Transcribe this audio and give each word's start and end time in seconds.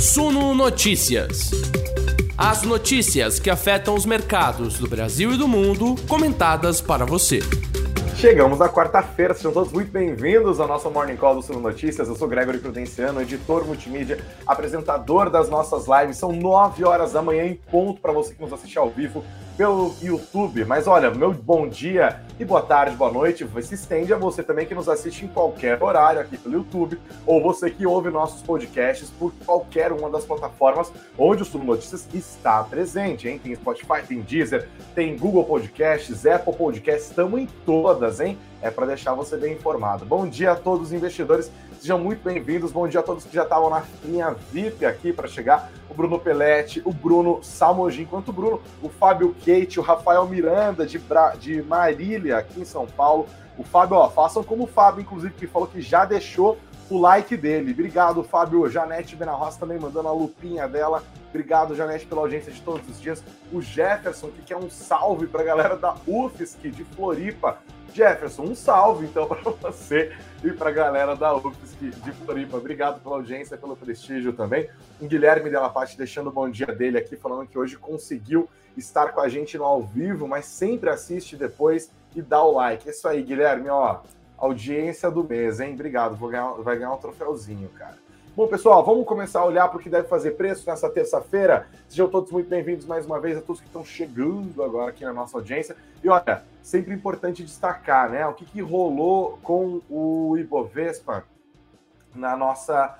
Suno 0.00 0.54
Notícias. 0.54 1.50
As 2.34 2.62
notícias 2.62 3.38
que 3.38 3.50
afetam 3.50 3.94
os 3.94 4.06
mercados 4.06 4.78
do 4.78 4.88
Brasil 4.88 5.34
e 5.34 5.36
do 5.36 5.46
mundo, 5.46 5.94
comentadas 6.08 6.80
para 6.80 7.04
você. 7.04 7.40
Chegamos 8.16 8.58
na 8.58 8.66
quarta-feira, 8.66 9.34
sejam 9.34 9.52
todos 9.52 9.70
muito 9.70 9.92
bem-vindos 9.92 10.58
ao 10.58 10.66
nosso 10.66 10.90
Morning 10.90 11.16
Call 11.16 11.34
do 11.34 11.42
Suno 11.42 11.60
Notícias. 11.60 12.08
Eu 12.08 12.16
sou 12.16 12.26
Gregory 12.26 12.56
Prudenciano, 12.56 13.20
editor 13.20 13.66
multimídia, 13.66 14.24
apresentador 14.46 15.28
das 15.28 15.50
nossas 15.50 15.84
lives. 15.86 16.16
São 16.16 16.32
nove 16.32 16.82
horas 16.82 17.12
da 17.12 17.20
manhã 17.20 17.44
em 17.44 17.54
ponto 17.70 18.00
para 18.00 18.10
você 18.10 18.32
que 18.32 18.40
nos 18.40 18.54
assiste 18.54 18.78
ao 18.78 18.88
vivo 18.88 19.22
pelo 19.60 19.94
YouTube. 20.00 20.64
Mas 20.64 20.86
olha, 20.86 21.10
meu 21.10 21.34
bom 21.34 21.68
dia 21.68 22.22
e 22.38 22.44
boa 22.46 22.62
tarde, 22.62 22.96
boa 22.96 23.12
noite 23.12 23.46
se 23.60 23.74
estende 23.74 24.10
a 24.10 24.16
você 24.16 24.42
também 24.42 24.64
que 24.64 24.74
nos 24.74 24.88
assiste 24.88 25.26
em 25.26 25.28
qualquer 25.28 25.82
horário 25.82 26.18
aqui 26.18 26.38
pelo 26.38 26.54
YouTube, 26.54 26.98
ou 27.26 27.42
você 27.42 27.70
que 27.70 27.86
ouve 27.86 28.08
nossos 28.08 28.40
podcasts 28.40 29.10
por 29.10 29.34
qualquer 29.44 29.92
uma 29.92 30.08
das 30.08 30.24
plataformas 30.24 30.90
onde 31.18 31.42
o 31.42 31.44
Suno 31.44 31.64
Notícias 31.64 32.08
está 32.14 32.64
presente, 32.64 33.28
hein? 33.28 33.38
Tem 33.38 33.54
Spotify, 33.54 34.02
tem 34.08 34.22
Deezer, 34.22 34.66
tem 34.94 35.14
Google 35.14 35.44
Podcasts, 35.44 36.24
Apple 36.24 36.54
Podcasts, 36.54 37.10
estamos 37.10 37.38
em 37.38 37.46
todas, 37.66 38.18
hein? 38.18 38.38
É 38.62 38.70
para 38.70 38.86
deixar 38.86 39.14
você 39.14 39.36
bem 39.36 39.54
informado. 39.54 40.04
Bom 40.04 40.28
dia 40.28 40.52
a 40.52 40.56
todos 40.56 40.88
os 40.88 40.92
investidores 40.92 41.50
Sejam 41.80 41.98
muito 41.98 42.22
bem-vindos. 42.22 42.72
Bom 42.72 42.86
dia 42.86 43.00
a 43.00 43.02
todos 43.02 43.24
que 43.24 43.34
já 43.34 43.42
estavam 43.42 43.70
na 43.70 43.82
linha 44.04 44.36
VIP 44.52 44.84
aqui 44.84 45.14
para 45.14 45.26
chegar. 45.26 45.72
O 45.88 45.94
Bruno 45.94 46.18
Pelletti, 46.18 46.82
o 46.84 46.92
Bruno 46.92 47.42
Salmogin, 47.42 48.04
quanto 48.04 48.28
o 48.28 48.32
Bruno, 48.34 48.60
o 48.82 48.90
Fábio 48.90 49.34
Kate, 49.42 49.80
o 49.80 49.82
Rafael 49.82 50.28
Miranda 50.28 50.84
de, 50.84 50.98
Bra... 50.98 51.30
de 51.36 51.62
Marília, 51.62 52.36
aqui 52.36 52.60
em 52.60 52.66
São 52.66 52.86
Paulo. 52.86 53.26
O 53.56 53.64
Fábio, 53.64 53.96
ó, 53.96 54.10
façam 54.10 54.44
como 54.44 54.64
o 54.64 54.66
Fábio, 54.66 55.00
inclusive, 55.00 55.32
que 55.32 55.46
falou 55.46 55.66
que 55.66 55.80
já 55.80 56.04
deixou 56.04 56.58
o 56.90 57.00
like 57.00 57.34
dele. 57.34 57.72
Obrigado, 57.72 58.22
Fábio. 58.22 58.68
Janete 58.68 59.16
Benarroça 59.16 59.58
também 59.58 59.78
mandando 59.78 60.08
a 60.08 60.12
lupinha 60.12 60.68
dela. 60.68 61.02
Obrigado, 61.30 61.74
Janete, 61.74 62.06
pela 62.06 62.20
audiência 62.22 62.52
de 62.52 62.60
todos 62.60 62.88
os 62.88 63.00
dias. 63.00 63.22
O 63.52 63.62
Jefferson, 63.62 64.28
que 64.30 64.42
quer 64.42 64.56
um 64.56 64.68
salve 64.68 65.26
para 65.26 65.40
a 65.42 65.44
galera 65.44 65.76
da 65.76 65.96
UFSC 66.06 66.70
de 66.70 66.84
Floripa. 66.84 67.58
Jefferson, 67.94 68.42
um 68.42 68.54
salve 68.54 69.06
então 69.06 69.26
para 69.60 69.70
você 69.70 70.12
e 70.44 70.52
para 70.52 70.70
a 70.70 70.72
galera 70.72 71.16
da 71.16 71.34
UFSC 71.36 71.90
de 71.90 72.12
Floripa. 72.12 72.56
Obrigado 72.56 73.00
pela 73.00 73.16
audiência, 73.16 73.56
pelo 73.56 73.76
prestígio 73.76 74.32
também. 74.32 74.68
O 75.00 75.06
Guilherme 75.06 75.50
Della 75.50 75.68
Parte 75.68 75.96
deixando 75.96 76.28
o 76.28 76.32
bom 76.32 76.48
dia 76.48 76.66
dele 76.66 76.98
aqui, 76.98 77.16
falando 77.16 77.46
que 77.46 77.58
hoje 77.58 77.76
conseguiu 77.76 78.48
estar 78.76 79.12
com 79.12 79.20
a 79.20 79.28
gente 79.28 79.56
no 79.56 79.64
ao 79.64 79.82
vivo, 79.82 80.26
mas 80.26 80.46
sempre 80.46 80.90
assiste 80.90 81.36
depois 81.36 81.90
e 82.14 82.22
dá 82.22 82.42
o 82.42 82.52
like. 82.52 82.88
É 82.88 82.92
isso 82.92 83.06
aí, 83.06 83.22
Guilherme, 83.22 83.68
ó, 83.68 84.00
audiência 84.36 85.10
do 85.10 85.22
mês, 85.22 85.60
hein? 85.60 85.74
Obrigado, 85.74 86.16
ganhar, 86.28 86.52
vai 86.54 86.76
ganhar 86.76 86.92
um 86.92 86.98
troféuzinho, 86.98 87.68
cara. 87.70 87.98
Bom, 88.40 88.48
pessoal, 88.48 88.82
vamos 88.82 89.04
começar 89.04 89.40
a 89.40 89.44
olhar 89.44 89.68
para 89.68 89.76
o 89.76 89.82
que 89.82 89.90
deve 89.90 90.08
fazer 90.08 90.30
preço 90.30 90.66
nessa 90.66 90.88
terça-feira. 90.88 91.68
Sejam 91.86 92.08
todos 92.08 92.32
muito 92.32 92.48
bem-vindos 92.48 92.86
mais 92.86 93.04
uma 93.04 93.20
vez 93.20 93.36
a 93.36 93.42
todos 93.42 93.60
que 93.60 93.66
estão 93.66 93.84
chegando 93.84 94.62
agora 94.62 94.88
aqui 94.88 95.04
na 95.04 95.12
nossa 95.12 95.36
audiência. 95.36 95.76
E 96.02 96.08
olha, 96.08 96.42
sempre 96.62 96.94
importante 96.94 97.44
destacar, 97.44 98.08
né? 98.08 98.26
O 98.26 98.32
que, 98.32 98.46
que 98.46 98.62
rolou 98.62 99.38
com 99.42 99.82
o 99.90 100.38
Ibovespa 100.38 101.22
na 102.14 102.34
nossa 102.34 102.98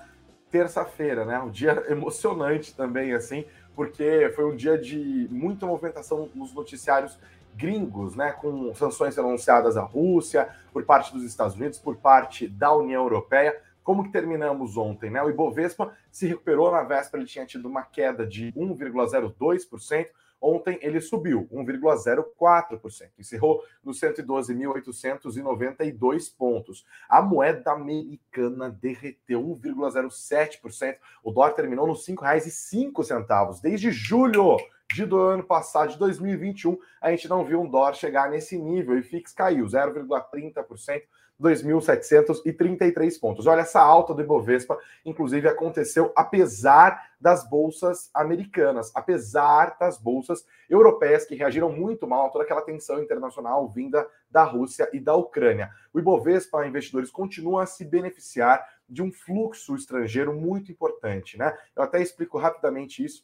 terça-feira, 0.51 1.25
né? 1.25 1.39
Um 1.39 1.49
dia 1.49 1.85
emocionante 1.89 2.75
também, 2.75 3.13
assim, 3.13 3.43
porque 3.75 4.31
foi 4.35 4.45
um 4.45 4.55
dia 4.55 4.77
de 4.77 5.27
muita 5.31 5.65
movimentação 5.65 6.29
nos 6.35 6.53
noticiários 6.53 7.17
gringos, 7.55 8.15
né, 8.15 8.31
com 8.31 8.73
sanções 8.75 9.17
anunciadas 9.17 9.75
à 9.75 9.81
Rússia 9.81 10.49
por 10.71 10.85
parte 10.85 11.11
dos 11.11 11.23
Estados 11.23 11.55
Unidos, 11.55 11.79
por 11.79 11.97
parte 11.97 12.47
da 12.47 12.71
União 12.71 13.01
Europeia. 13.01 13.59
Como 13.83 14.03
que 14.03 14.11
terminamos 14.11 14.77
ontem? 14.77 15.09
Né? 15.09 15.21
O 15.21 15.29
Ibovespa 15.29 15.93
se 16.11 16.27
recuperou 16.27 16.71
na 16.71 16.83
véspera, 16.83 17.21
ele 17.21 17.29
tinha 17.29 17.45
tido 17.45 17.67
uma 17.67 17.83
queda 17.83 18.25
de 18.25 18.53
1,02%. 18.53 20.07
Ontem 20.43 20.79
ele 20.81 20.99
subiu 20.99 21.47
1,04%, 21.53 23.11
encerrou 23.19 23.63
nos 23.83 24.01
112.892 24.01 26.35
pontos. 26.35 26.83
A 27.07 27.21
moeda 27.21 27.73
americana 27.73 28.71
derreteu 28.71 29.39
1,07%. 29.39 30.97
O 31.23 31.31
dólar 31.31 31.51
terminou 31.51 31.85
nos 31.85 32.07
R$ 32.07 32.15
5,05 32.15 33.61
desde 33.61 33.91
julho 33.91 34.57
de 34.93 35.05
do 35.05 35.19
ano 35.19 35.43
passado, 35.43 35.91
de 35.91 35.99
2021, 35.99 36.77
a 36.99 37.11
gente 37.11 37.29
não 37.29 37.45
viu 37.45 37.61
um 37.61 37.69
dólar 37.69 37.93
chegar 37.93 38.29
nesse 38.29 38.57
nível 38.57 38.97
e 38.97 39.03
fix 39.03 39.31
caiu 39.31 39.65
0,30%. 39.65 41.03
2.733 41.41 43.19
pontos. 43.19 43.47
Olha, 43.47 43.61
essa 43.61 43.81
alta 43.81 44.13
do 44.13 44.21
Ibovespa, 44.21 44.77
inclusive, 45.03 45.47
aconteceu 45.47 46.11
apesar 46.15 47.09
das 47.19 47.47
bolsas 47.49 48.09
americanas, 48.13 48.91
apesar 48.95 49.75
das 49.79 49.97
bolsas 49.97 50.45
europeias 50.69 51.25
que 51.25 51.35
reagiram 51.35 51.71
muito 51.71 52.07
mal 52.07 52.27
a 52.27 52.29
toda 52.29 52.43
aquela 52.43 52.61
tensão 52.61 53.01
internacional 53.01 53.67
vinda 53.67 54.07
da 54.29 54.43
Rússia 54.43 54.89
e 54.93 54.99
da 54.99 55.15
Ucrânia. 55.15 55.71
O 55.93 55.99
Ibovespa, 55.99 56.65
investidores, 56.65 57.09
continua 57.09 57.63
a 57.63 57.65
se 57.65 57.83
beneficiar 57.83 58.65
de 58.87 59.01
um 59.01 59.11
fluxo 59.11 59.75
estrangeiro 59.75 60.33
muito 60.33 60.71
importante, 60.71 61.37
né? 61.37 61.57
Eu 61.75 61.83
até 61.83 62.01
explico 62.01 62.37
rapidamente 62.37 63.03
isso 63.03 63.23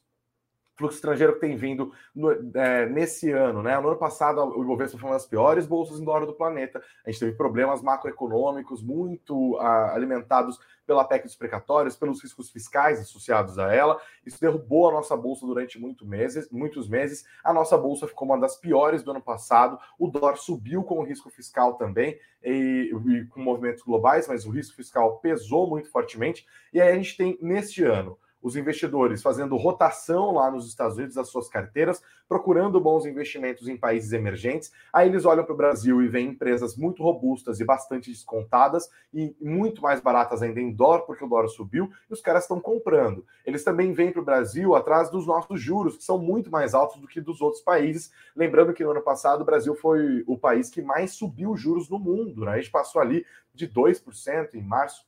fluxo 0.78 0.96
estrangeiro 0.96 1.34
que 1.34 1.40
tem 1.40 1.56
vindo 1.56 1.92
no, 2.16 2.32
é, 2.54 2.86
nesse 2.86 3.32
ano, 3.32 3.64
né? 3.64 3.78
No 3.80 3.90
ano 3.90 3.98
passado, 3.98 4.42
o 4.42 4.62
Ibovespa 4.62 4.98
foi 4.98 5.10
uma 5.10 5.16
das 5.16 5.26
piores 5.26 5.66
bolsas 5.66 6.00
em 6.00 6.06
dólar 6.06 6.26
do 6.26 6.34
planeta. 6.34 6.82
A 7.06 7.10
gente 7.10 7.20
teve 7.20 7.32
problemas 7.34 7.82
macroeconômicos 7.82 8.82
muito 8.84 9.58
ah, 9.58 9.94
alimentados 9.94 10.60
pela 10.86 11.04
PEC 11.04 11.26
dos 11.26 11.36
precatórios, 11.36 11.98
pelos 11.98 12.24
riscos 12.24 12.50
fiscais 12.50 13.00
associados 13.00 13.60
a 13.60 13.74
ela. 13.74 14.00
Isso 14.26 14.40
derrubou 14.40 14.88
a 14.88 14.94
nossa 14.94 15.18
bolsa 15.18 15.46
durante 15.46 15.78
muito 15.80 16.06
meses, 16.06 16.50
muitos 16.50 16.88
meses. 16.88 17.26
A 17.44 17.52
nossa 17.52 17.78
bolsa 17.78 18.08
ficou 18.08 18.28
uma 18.28 18.40
das 18.40 18.56
piores 18.56 19.04
do 19.04 19.12
ano 19.12 19.22
passado. 19.22 19.78
O 20.00 20.08
dólar 20.08 20.38
subiu 20.38 20.84
com 20.84 21.00
o 21.00 21.04
risco 21.04 21.30
fiscal 21.30 21.74
também 21.74 22.18
e, 22.42 22.94
e 22.94 23.26
com 23.26 23.42
movimentos 23.42 23.84
globais, 23.84 24.28
mas 24.28 24.46
o 24.46 24.52
risco 24.52 24.76
fiscal 24.76 25.18
pesou 25.18 25.68
muito 25.68 25.92
fortemente. 25.92 26.48
E 26.72 26.80
aí 26.80 26.92
a 26.92 26.96
gente 26.96 27.18
tem 27.18 27.38
neste 27.42 27.84
ano 27.84 28.18
os 28.48 28.56
investidores 28.56 29.22
fazendo 29.22 29.58
rotação 29.58 30.32
lá 30.32 30.50
nos 30.50 30.68
Estados 30.68 30.96
Unidos 30.96 31.16
das 31.16 31.28
suas 31.28 31.50
carteiras, 31.50 32.02
procurando 32.28 32.80
bons 32.80 33.06
investimentos 33.06 33.68
em 33.68 33.78
países 33.78 34.14
emergentes. 34.14 34.72
Aí 34.92 35.10
eles 35.10 35.26
olham 35.26 35.44
para 35.44 35.54
o 35.54 35.58
Brasil 35.58 36.02
e 36.02 36.08
veem 36.08 36.30
empresas 36.30 36.76
muito 36.76 37.04
robustas 37.04 37.60
e 37.60 37.66
bastante 37.66 38.10
descontadas 38.10 38.90
e 39.14 39.36
muito 39.42 39.82
mais 39.82 40.00
baratas 40.00 40.42
ainda 40.42 40.60
em 40.60 40.72
dólar, 40.72 41.02
porque 41.02 41.24
o 41.24 41.28
dólar 41.28 41.48
subiu, 41.50 41.92
e 42.10 42.14
os 42.14 42.22
caras 42.22 42.44
estão 42.44 42.60
comprando. 42.60 43.26
Eles 43.46 43.64
também 43.64 43.94
vêm 43.94 44.12
para 44.12 44.22
o 44.22 44.26
Brasil 44.26 44.76
atrás 44.76 45.10
dos 45.10 45.28
nossos 45.28 45.60
juros, 45.60 45.98
que 45.98 46.04
são 46.04 46.18
muito 46.18 46.50
mais 46.50 46.74
altos 46.74 47.00
do 47.02 47.08
que 47.08 47.20
dos 47.20 47.42
outros 47.42 47.62
países. 47.62 48.12
Lembrando 48.36 48.74
que 48.74 48.84
no 48.84 48.92
ano 48.92 49.02
passado 49.02 49.42
o 49.42 49.46
Brasil 49.46 49.76
foi 49.76 50.24
o 50.26 50.38
país 50.38 50.70
que 50.70 50.82
mais 50.82 51.12
subiu 51.12 51.56
juros 51.56 51.90
no 51.90 52.00
mundo. 52.00 52.46
Né? 52.46 52.52
A 52.52 52.58
gente 52.58 52.72
passou 52.72 53.02
ali 53.02 53.26
de 53.54 53.68
2% 53.68 54.54
em 54.54 54.62
março 54.62 55.07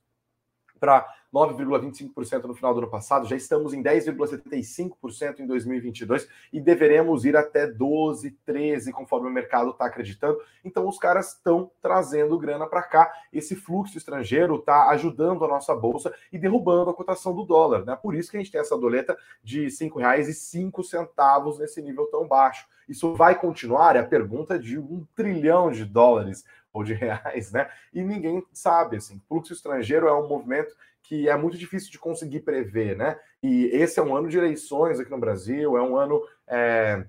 para 0.79 1.07
9,25% 1.34 2.44
no 2.45 2.56
final 2.56 2.73
do 2.73 2.79
ano 2.79 2.90
passado, 2.90 3.28
já 3.28 3.35
estamos 3.35 3.73
em 3.73 3.84
10,75% 3.84 5.40
em 5.40 5.47
2022 5.47 6.28
e 6.51 6.59
deveremos 6.59 7.25
ir 7.25 7.38
até 7.38 7.67
12, 7.67 8.31
13, 8.45 8.91
conforme 8.91 9.28
o 9.28 9.31
mercado 9.31 9.69
está 9.72 9.85
acreditando. 9.85 10.39
Então 10.66 10.88
os 10.88 10.97
caras 10.97 11.34
estão 11.34 11.69
trazendo 11.81 12.38
grana 12.38 12.66
para 12.66 12.81
cá. 12.81 13.12
Esse 13.31 13.56
fluxo 13.56 13.97
estrangeiro 13.97 14.56
está 14.56 14.89
ajudando 14.89 15.45
a 15.45 15.47
nossa 15.47 15.75
bolsa 15.75 16.13
e 16.31 16.38
derrubando 16.38 16.89
a 16.89 16.94
cotação 16.94 17.35
do 17.35 17.44
dólar, 17.44 17.85
né? 17.85 17.95
Por 17.95 18.16
isso 18.16 18.31
que 18.31 18.38
a 18.38 18.39
gente 18.39 18.51
tem 18.51 18.62
essa 18.62 18.78
doleta 18.78 19.18
de 19.44 19.63
R$ 19.63 19.68
5,05 19.68 21.59
nesse 21.59 21.81
nível 21.81 22.07
tão 22.07 22.28
baixo. 22.28 22.68
Isso 22.89 23.13
vai 23.13 23.39
continuar? 23.39 23.95
É 23.95 24.00
a 24.00 24.06
pergunta 24.06 24.57
de 24.57 24.79
um 24.79 25.06
trilhão 25.16 25.69
de 25.72 25.85
dólares 25.85 26.44
ou 26.74 26.84
de 26.84 26.94
reais, 26.94 27.52
né? 27.52 27.69
E 27.94 28.02
ninguém 28.02 28.44
sabe, 28.53 28.97
assim, 28.97 29.22
fluxo 29.28 29.53
estrangeiro 29.53 30.07
é 30.07 30.13
um 30.13 30.28
movimento 30.28 30.75
que 31.02 31.28
é 31.28 31.35
muito 31.35 31.57
difícil 31.57 31.91
de 31.91 32.00
conseguir 32.00 32.42
prever, 32.42 32.95
né? 32.95 33.19
E 33.42 33.66
esse 33.68 34.00
é 34.00 34.04
um 34.04 34.16
ano 34.16 34.30
de 34.30 34.38
eleições 34.38 35.00
aqui 35.00 35.10
no 35.10 35.19
Brasil, 35.19 35.77
é 35.77 35.81
um 35.81 35.98
ano 35.98 36.21
é, 36.48 37.06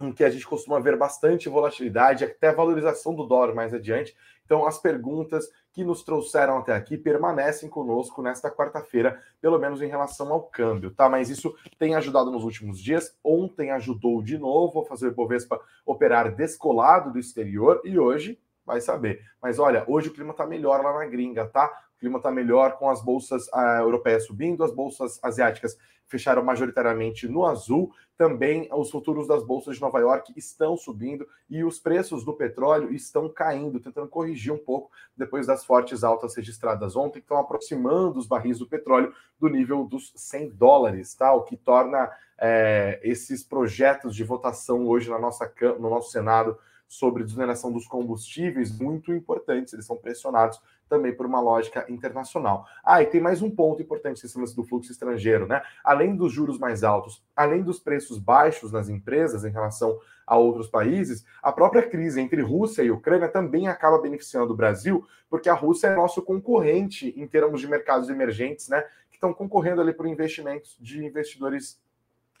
em 0.00 0.12
que 0.12 0.24
a 0.24 0.30
gente 0.30 0.46
costuma 0.46 0.80
ver 0.80 0.96
bastante 0.96 1.48
volatilidade, 1.48 2.24
até 2.24 2.52
valorização 2.52 3.14
do 3.14 3.26
dólar 3.26 3.54
mais 3.54 3.74
adiante. 3.74 4.16
Então, 4.44 4.66
as 4.66 4.78
perguntas 4.78 5.48
que 5.72 5.84
nos 5.84 6.02
trouxeram 6.02 6.58
até 6.58 6.72
aqui 6.72 6.96
permanecem 6.96 7.68
conosco 7.68 8.22
nesta 8.22 8.50
quarta-feira, 8.50 9.22
pelo 9.40 9.58
menos 9.58 9.80
em 9.80 9.86
relação 9.86 10.32
ao 10.32 10.42
câmbio, 10.42 10.90
tá? 10.90 11.08
Mas 11.08 11.30
isso 11.30 11.54
tem 11.78 11.94
ajudado 11.94 12.30
nos 12.30 12.42
últimos 12.42 12.80
dias. 12.80 13.16
Ontem 13.22 13.70
ajudou 13.70 14.22
de 14.22 14.38
novo 14.38 14.80
a 14.80 14.84
fazer 14.84 15.08
o 15.08 15.14
Bovespa 15.14 15.60
operar 15.86 16.34
descolado 16.34 17.12
do 17.12 17.18
exterior 17.18 17.80
e 17.84 17.98
hoje 17.98 18.40
vai 18.70 18.80
saber. 18.80 19.20
Mas 19.42 19.58
olha, 19.58 19.84
hoje 19.86 20.08
o 20.08 20.12
clima 20.12 20.32
tá 20.32 20.46
melhor 20.46 20.82
lá 20.82 20.92
na 20.98 21.06
gringa, 21.06 21.46
tá? 21.46 21.70
clima 22.00 22.16
está 22.16 22.30
melhor 22.30 22.78
com 22.78 22.88
as 22.88 23.02
bolsas 23.02 23.46
uh, 23.48 23.80
europeias 23.80 24.24
subindo, 24.24 24.64
as 24.64 24.72
bolsas 24.72 25.22
asiáticas 25.22 25.76
fecharam 26.06 26.42
majoritariamente 26.42 27.28
no 27.28 27.46
azul. 27.46 27.92
Também 28.16 28.68
os 28.72 28.90
futuros 28.90 29.28
das 29.28 29.44
bolsas 29.44 29.76
de 29.76 29.80
Nova 29.80 30.00
York 30.00 30.32
estão 30.36 30.76
subindo 30.76 31.26
e 31.48 31.62
os 31.62 31.78
preços 31.78 32.24
do 32.24 32.32
petróleo 32.32 32.92
estão 32.92 33.28
caindo, 33.28 33.78
tentando 33.78 34.08
corrigir 34.08 34.52
um 34.52 34.58
pouco 34.58 34.90
depois 35.16 35.46
das 35.46 35.64
fortes 35.64 36.02
altas 36.02 36.34
registradas 36.34 36.96
ontem, 36.96 37.20
que 37.20 37.24
estão 37.24 37.38
aproximando 37.38 38.18
os 38.18 38.26
barris 38.26 38.58
do 38.58 38.66
petróleo 38.66 39.14
do 39.38 39.48
nível 39.48 39.84
dos 39.84 40.12
100 40.16 40.50
dólares, 40.50 41.14
tá? 41.14 41.32
O 41.32 41.44
que 41.44 41.56
torna 41.56 42.10
é, 42.38 42.98
esses 43.02 43.44
projetos 43.44 44.16
de 44.16 44.24
votação 44.24 44.86
hoje 44.86 45.08
na 45.10 45.18
nossa, 45.18 45.50
no 45.78 45.88
nosso 45.88 46.10
Senado 46.10 46.58
sobre 46.90 47.22
desoneração 47.22 47.70
dos 47.70 47.86
combustíveis 47.86 48.76
muito 48.76 49.12
importantes, 49.12 49.72
eles 49.72 49.86
são 49.86 49.96
pressionados 49.96 50.60
também 50.88 51.14
por 51.14 51.24
uma 51.24 51.40
lógica 51.40 51.86
internacional. 51.88 52.66
Ah, 52.84 53.00
e 53.00 53.06
tem 53.06 53.20
mais 53.20 53.40
um 53.42 53.48
ponto 53.48 53.80
importante 53.80 54.20
nesse 54.20 54.36
lance 54.36 54.56
do 54.56 54.64
fluxo 54.64 54.90
estrangeiro, 54.90 55.46
né? 55.46 55.62
Além 55.84 56.16
dos 56.16 56.32
juros 56.32 56.58
mais 56.58 56.82
altos, 56.82 57.22
além 57.36 57.62
dos 57.62 57.78
preços 57.78 58.18
baixos 58.18 58.72
nas 58.72 58.88
empresas 58.88 59.44
em 59.44 59.50
relação 59.50 60.00
a 60.26 60.36
outros 60.36 60.66
países, 60.66 61.24
a 61.40 61.52
própria 61.52 61.88
crise 61.88 62.20
entre 62.20 62.42
Rússia 62.42 62.82
e 62.82 62.90
Ucrânia 62.90 63.28
também 63.28 63.68
acaba 63.68 64.02
beneficiando 64.02 64.52
o 64.52 64.56
Brasil, 64.56 65.06
porque 65.28 65.48
a 65.48 65.54
Rússia 65.54 65.86
é 65.86 65.94
nosso 65.94 66.20
concorrente 66.22 67.14
em 67.16 67.26
termos 67.28 67.60
de 67.60 67.68
mercados 67.68 68.10
emergentes, 68.10 68.68
né? 68.68 68.82
Que 69.12 69.16
estão 69.16 69.32
concorrendo 69.32 69.80
ali 69.80 69.94
por 69.94 70.08
investimentos 70.08 70.76
de 70.80 71.06
investidores 71.06 71.80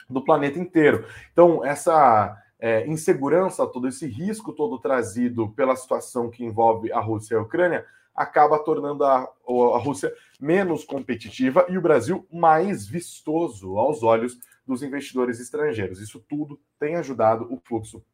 do 0.08 0.24
planeta 0.24 0.58
inteiro. 0.58 1.06
Então, 1.32 1.64
essa 1.64 2.36
é, 2.60 2.86
insegurança, 2.86 3.66
todo 3.66 3.88
esse 3.88 4.06
risco 4.06 4.52
todo 4.52 4.78
trazido 4.78 5.48
pela 5.50 5.74
situação 5.74 6.30
que 6.30 6.44
envolve 6.44 6.92
a 6.92 7.00
Rússia 7.00 7.34
e 7.34 7.38
a 7.38 7.42
Ucrânia, 7.42 7.86
acaba 8.14 8.58
tornando 8.58 9.02
a, 9.04 9.20
a 9.20 9.78
Rússia 9.78 10.12
menos 10.38 10.84
competitiva 10.84 11.64
e 11.68 11.78
o 11.78 11.80
Brasil 11.80 12.26
mais 12.30 12.86
vistoso 12.86 13.78
aos 13.78 14.02
olhos 14.02 14.38
dos 14.66 14.82
investidores 14.82 15.40
estrangeiros. 15.40 16.00
Isso 16.00 16.20
tudo 16.28 16.60
tem 16.78 16.96
ajudado 16.96 17.46
o 17.50 17.58
fluxo 17.58 18.04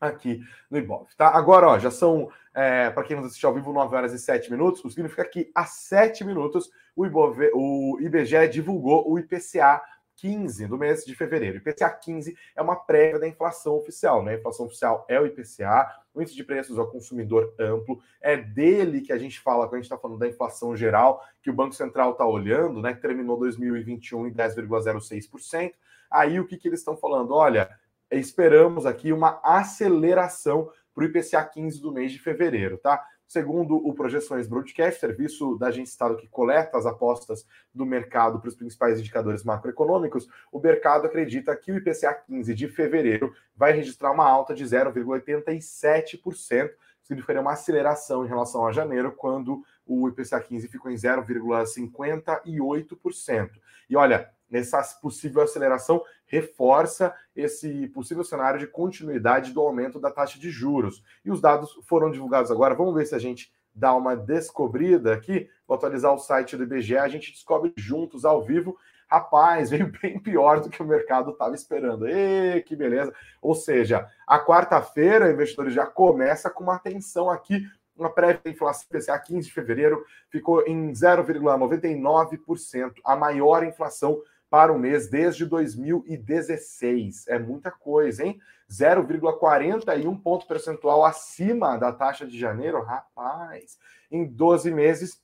aqui 0.00 0.44
no 0.70 0.78
Ibov. 0.78 1.06
Tá? 1.16 1.28
Agora, 1.28 1.68
ó, 1.68 1.78
já 1.78 1.90
são, 1.90 2.30
é, 2.54 2.90
para 2.90 3.04
quem 3.04 3.16
nos 3.16 3.26
assistiu 3.26 3.48
ao 3.48 3.54
vivo, 3.54 3.72
9 3.72 3.94
horas 3.94 4.12
e 4.12 4.18
7 4.18 4.50
minutos, 4.50 4.84
o 4.84 4.90
significa 4.90 5.24
que 5.24 5.50
há 5.54 5.64
7 5.64 6.24
minutos 6.24 6.70
o, 6.94 7.06
Ibov, 7.06 7.38
o 7.54 7.98
IBGE 8.00 8.48
divulgou 8.48 9.10
o 9.10 9.18
IPCA 9.18 9.80
15 10.22 10.68
do 10.68 10.78
mês 10.78 11.04
de 11.04 11.16
fevereiro. 11.16 11.56
IPCA 11.56 11.90
15 11.90 12.38
é 12.54 12.62
uma 12.62 12.76
prévia 12.76 13.18
da 13.18 13.26
inflação 13.26 13.74
oficial, 13.74 14.22
né? 14.22 14.34
A 14.34 14.38
inflação 14.38 14.66
oficial 14.66 15.04
é 15.08 15.20
o 15.20 15.26
IPCA, 15.26 15.96
o 16.14 16.22
índice 16.22 16.36
de 16.36 16.44
preços 16.44 16.78
ao 16.78 16.86
consumidor 16.86 17.52
amplo, 17.58 18.00
é 18.20 18.36
dele 18.36 19.00
que 19.00 19.12
a 19.12 19.18
gente 19.18 19.40
fala 19.40 19.66
quando 19.66 19.74
a 19.74 19.76
gente 19.78 19.86
está 19.86 19.98
falando 19.98 20.20
da 20.20 20.28
inflação 20.28 20.76
geral, 20.76 21.26
que 21.42 21.50
o 21.50 21.52
Banco 21.52 21.74
Central 21.74 22.12
está 22.12 22.24
olhando, 22.24 22.80
né? 22.80 22.94
Que 22.94 23.02
terminou 23.02 23.36
2021 23.36 24.28
em 24.28 24.32
10,06%. 24.32 25.72
Aí 26.08 26.38
o 26.38 26.46
que, 26.46 26.56
que 26.56 26.68
eles 26.68 26.78
estão 26.78 26.96
falando? 26.96 27.34
Olha, 27.34 27.68
esperamos 28.08 28.86
aqui 28.86 29.12
uma 29.12 29.40
aceleração 29.42 30.70
para 30.94 31.02
o 31.02 31.06
IPCA 31.06 31.44
15 31.44 31.82
do 31.82 31.90
mês 31.90 32.12
de 32.12 32.20
fevereiro, 32.20 32.78
tá? 32.78 33.04
Segundo 33.32 33.76
o 33.76 33.94
Projeções 33.94 34.46
Broadcast, 34.46 35.00
serviço 35.00 35.56
da 35.56 35.68
agência 35.68 35.92
Estado 35.92 36.18
que 36.18 36.28
coleta 36.28 36.76
as 36.76 36.84
apostas 36.84 37.46
do 37.74 37.86
mercado 37.86 38.38
para 38.38 38.50
os 38.50 38.54
principais 38.54 39.00
indicadores 39.00 39.42
macroeconômicos, 39.42 40.28
o 40.52 40.60
mercado 40.60 41.06
acredita 41.06 41.56
que 41.56 41.72
o 41.72 41.76
IPCA 41.78 42.12
15 42.12 42.54
de 42.54 42.68
fevereiro 42.68 43.34
vai 43.56 43.72
registrar 43.72 44.12
uma 44.12 44.28
alta 44.28 44.54
de 44.54 44.62
0,87%, 44.62 46.72
significaria 47.02 47.40
uma 47.40 47.54
aceleração 47.54 48.22
em 48.22 48.28
relação 48.28 48.66
a 48.66 48.72
janeiro, 48.72 49.12
quando 49.12 49.64
o 49.86 50.06
IPCA 50.10 50.38
15 50.38 50.68
ficou 50.68 50.90
em 50.90 50.94
0,58%. 50.94 53.50
E 53.88 53.96
olha, 53.96 54.30
nessa 54.52 54.82
possível 55.00 55.42
aceleração, 55.42 56.04
reforça 56.26 57.14
esse 57.34 57.86
possível 57.88 58.22
cenário 58.22 58.60
de 58.60 58.66
continuidade 58.66 59.52
do 59.52 59.62
aumento 59.62 59.98
da 59.98 60.10
taxa 60.10 60.38
de 60.38 60.50
juros. 60.50 61.02
E 61.24 61.30
os 61.30 61.40
dados 61.40 61.72
foram 61.84 62.10
divulgados 62.10 62.50
agora. 62.50 62.74
Vamos 62.74 62.94
ver 62.94 63.06
se 63.06 63.14
a 63.14 63.18
gente 63.18 63.50
dá 63.74 63.94
uma 63.94 64.14
descobrida 64.14 65.14
aqui. 65.14 65.48
Vou 65.66 65.74
atualizar 65.74 66.12
o 66.12 66.18
site 66.18 66.54
do 66.54 66.64
IBGE, 66.64 66.98
a 66.98 67.08
gente 67.08 67.32
descobre 67.32 67.72
juntos 67.76 68.26
ao 68.26 68.42
vivo. 68.42 68.76
Rapaz, 69.08 69.68
veio 69.72 69.90
bem 70.02 70.20
pior 70.20 70.60
do 70.60 70.68
que 70.68 70.82
o 70.82 70.86
mercado 70.86 71.30
estava 71.30 71.54
esperando. 71.54 72.06
Ê, 72.06 72.60
que 72.60 72.76
beleza! 72.76 73.14
Ou 73.40 73.54
seja, 73.54 74.06
a 74.26 74.38
quarta-feira, 74.38 75.32
investidores 75.32 75.72
já 75.72 75.86
começa 75.86 76.50
com 76.50 76.62
uma 76.62 76.76
atenção 76.76 77.30
aqui 77.30 77.66
uma 77.96 78.10
prévia 78.10 78.40
inflação 78.46 78.86
PCA 78.88 79.18
15 79.18 79.46
de 79.46 79.52
fevereiro 79.52 80.04
ficou 80.28 80.66
em 80.66 80.92
0,99%, 80.92 82.94
a 83.04 83.14
maior 83.14 83.62
inflação 83.64 84.20
para 84.52 84.70
o 84.70 84.78
mês 84.78 85.08
desde 85.08 85.46
2016. 85.46 87.26
É 87.26 87.38
muita 87.38 87.70
coisa, 87.70 88.22
hein? 88.22 88.38
0,41 88.70 90.20
ponto 90.22 90.46
percentual 90.46 91.06
acima 91.06 91.78
da 91.78 91.90
taxa 91.90 92.26
de 92.26 92.38
janeiro, 92.38 92.82
rapaz. 92.82 93.78
Em 94.10 94.26
12 94.26 94.70
meses, 94.70 95.18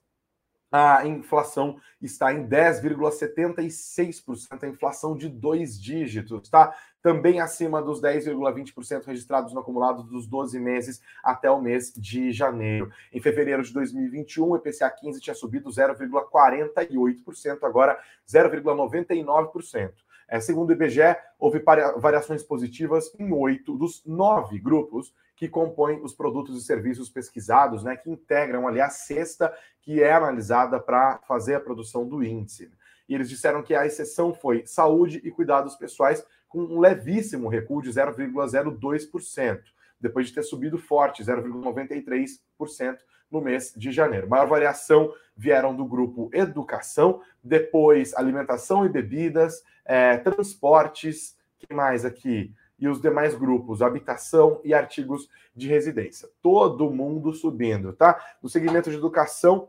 a 0.71 1.07
inflação 1.07 1.81
está 2.01 2.33
em 2.33 2.47
10,76%, 2.47 4.63
a 4.63 4.69
inflação 4.69 5.17
de 5.17 5.29
dois 5.29 5.77
dígitos, 5.81 6.49
tá? 6.49 6.73
Também 7.03 7.41
acima 7.41 7.81
dos 7.81 8.03
10,20% 8.03 9.07
registrados 9.07 9.55
no 9.55 9.61
acumulado 9.61 10.03
dos 10.03 10.27
12 10.27 10.61
meses 10.61 11.01
até 11.23 11.51
o 11.51 11.59
mês 11.61 11.93
de 11.97 12.33
janeiro. 12.33 12.91
Em 13.13 13.21
fevereiro 13.21 13.63
de 13.63 13.73
2021, 13.73 14.51
o 14.51 14.57
IPCA 14.57 14.91
15 14.91 15.21
tinha 15.21 15.35
subido 15.35 15.71
0,48%, 15.71 17.63
agora 17.63 17.99
0,99%. 18.29 19.93
É, 20.29 20.39
segundo 20.41 20.69
o 20.69 20.73
IBGE, 20.73 21.17
houve 21.39 21.63
variações 21.97 22.43
positivas 22.43 23.11
em 23.19 23.33
oito 23.33 23.79
dos 23.79 24.05
nove 24.05 24.59
grupos 24.59 25.15
que 25.35 25.49
compõem 25.49 26.03
os 26.03 26.13
produtos 26.13 26.61
e 26.61 26.67
serviços 26.67 27.09
pesquisados, 27.09 27.83
né, 27.83 27.97
que 27.97 28.11
integram 28.11 28.69
ali 28.69 28.81
a 28.81 28.91
cesta 28.91 29.55
que 29.81 30.03
é 30.03 30.13
analisada 30.13 30.79
para 30.79 31.19
fazer 31.27 31.55
a 31.55 31.61
produção 31.61 32.07
do 32.07 32.23
índice. 32.23 32.71
E 33.09 33.15
eles 33.15 33.29
disseram 33.29 33.63
que 33.63 33.75
a 33.75 33.87
exceção 33.87 34.35
foi 34.35 34.67
saúde 34.67 35.21
e 35.25 35.31
cuidados 35.31 35.77
pessoais, 35.77 36.23
com 36.47 36.61
um 36.61 36.81
levíssimo 36.81 37.49
recuo 37.49 37.81
de 37.81 37.91
0,02%, 37.91 39.61
depois 40.01 40.27
de 40.27 40.35
ter 40.35 40.43
subido 40.43 40.77
forte, 40.77 41.23
0,93% 41.23 42.99
no 43.31 43.41
mês 43.41 43.73
de 43.77 43.91
janeiro. 43.91 44.29
Maior 44.29 44.47
variação 44.47 45.13
vieram 45.37 45.75
do 45.75 45.85
grupo 45.85 46.31
educação, 46.33 47.23
depois 47.43 48.15
alimentação 48.15 48.85
e 48.85 48.89
bebidas, 48.89 49.63
é, 49.85 50.17
transportes, 50.19 51.37
que 51.59 51.73
mais 51.73 52.05
aqui? 52.05 52.53
E 52.79 52.89
os 52.89 53.01
demais 53.01 53.35
grupos, 53.35 53.83
habitação 53.83 54.61
e 54.65 54.73
artigos 54.73 55.29
de 55.55 55.69
residência. 55.69 56.29
Todo 56.41 56.91
mundo 56.91 57.33
subindo, 57.33 57.93
tá? 57.93 58.19
No 58.41 58.49
segmento 58.49 58.91
de 58.91 58.97
educação, 58.97 59.69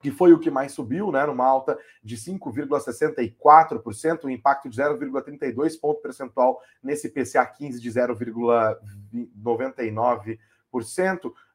que 0.00 0.10
foi 0.10 0.32
o 0.32 0.38
que 0.38 0.50
mais 0.50 0.72
subiu, 0.72 1.10
né, 1.10 1.26
numa 1.26 1.44
alta 1.44 1.78
de 2.02 2.16
5,64%, 2.16 4.24
um 4.24 4.30
impacto 4.30 4.68
de 4.68 4.80
0,32 4.80 5.78
ponto 5.80 6.00
percentual 6.00 6.60
nesse 6.82 7.08
PCA 7.08 7.44
15 7.44 7.80
de 7.80 7.90
0,99%. 7.90 10.38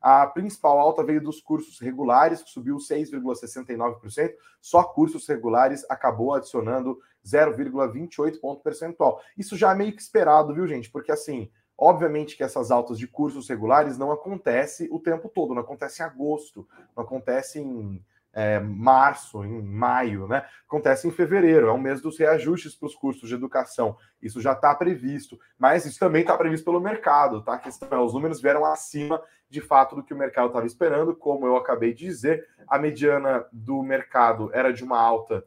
A 0.02 0.28
principal 0.28 0.80
alta 0.80 1.04
veio 1.04 1.22
dos 1.22 1.40
cursos 1.40 1.80
regulares, 1.80 2.42
que 2.42 2.50
subiu 2.50 2.78
6,69%. 2.78 4.34
Só 4.62 4.84
cursos 4.84 5.28
regulares 5.28 5.86
acabou 5.90 6.34
adicionando 6.34 7.00
0,28 7.26 8.40
ponto 8.40 8.62
percentual. 8.62 9.22
Isso 9.38 9.56
já 9.56 9.72
é 9.72 9.76
meio 9.76 9.96
que 9.96 10.02
esperado, 10.02 10.54
viu, 10.54 10.68
gente? 10.68 10.92
Porque 10.92 11.12
assim, 11.12 11.50
obviamente 11.78 12.36
que 12.36 12.44
essas 12.44 12.72
altas 12.72 12.98
de 12.98 13.08
cursos 13.08 13.48
regulares 13.48 13.98
não 13.98 14.12
acontecem 14.12 14.88
o 14.92 15.00
tempo 15.00 15.30
todo, 15.30 15.54
não 15.54 15.62
acontece 15.62 16.02
em 16.02 16.06
agosto, 16.06 16.68
não 16.96 17.04
acontece 17.04 17.60
em 17.60 18.04
é, 18.34 18.60
março, 18.60 19.44
em 19.44 19.62
maio, 19.62 20.28
né? 20.28 20.46
Acontece 20.68 21.08
em 21.08 21.12
fevereiro, 21.12 21.68
é 21.68 21.72
o 21.72 21.78
mês 21.78 22.02
dos 22.02 22.18
reajustes 22.18 22.76
para 22.76 22.88
os 22.88 22.96
cursos 22.96 23.30
de 23.30 23.36
educação. 23.36 23.96
Isso 24.22 24.42
já 24.42 24.54
está 24.54 24.74
previsto, 24.74 25.40
mas 25.58 25.86
isso 25.86 26.00
também 26.00 26.22
está 26.22 26.36
previsto 26.36 26.66
pelo 26.66 26.82
mercado, 26.82 27.44
tá? 27.44 27.58
Questão 27.58 27.88
é, 27.92 28.02
os 28.02 28.14
números 28.14 28.42
vieram 28.42 28.66
acima 28.66 29.22
de 29.48 29.62
fato 29.62 29.96
do 29.96 30.04
que 30.04 30.14
o 30.14 30.18
mercado 30.18 30.48
estava 30.48 30.66
esperando, 30.66 31.16
como 31.16 31.46
eu 31.46 31.56
acabei 31.56 31.94
de 31.94 32.06
dizer, 32.06 32.48
a 32.68 32.80
mediana 32.80 33.46
do 33.54 33.84
mercado 33.84 34.50
era 34.52 34.74
de 34.74 34.84
uma 34.84 35.00
alta 35.00 35.46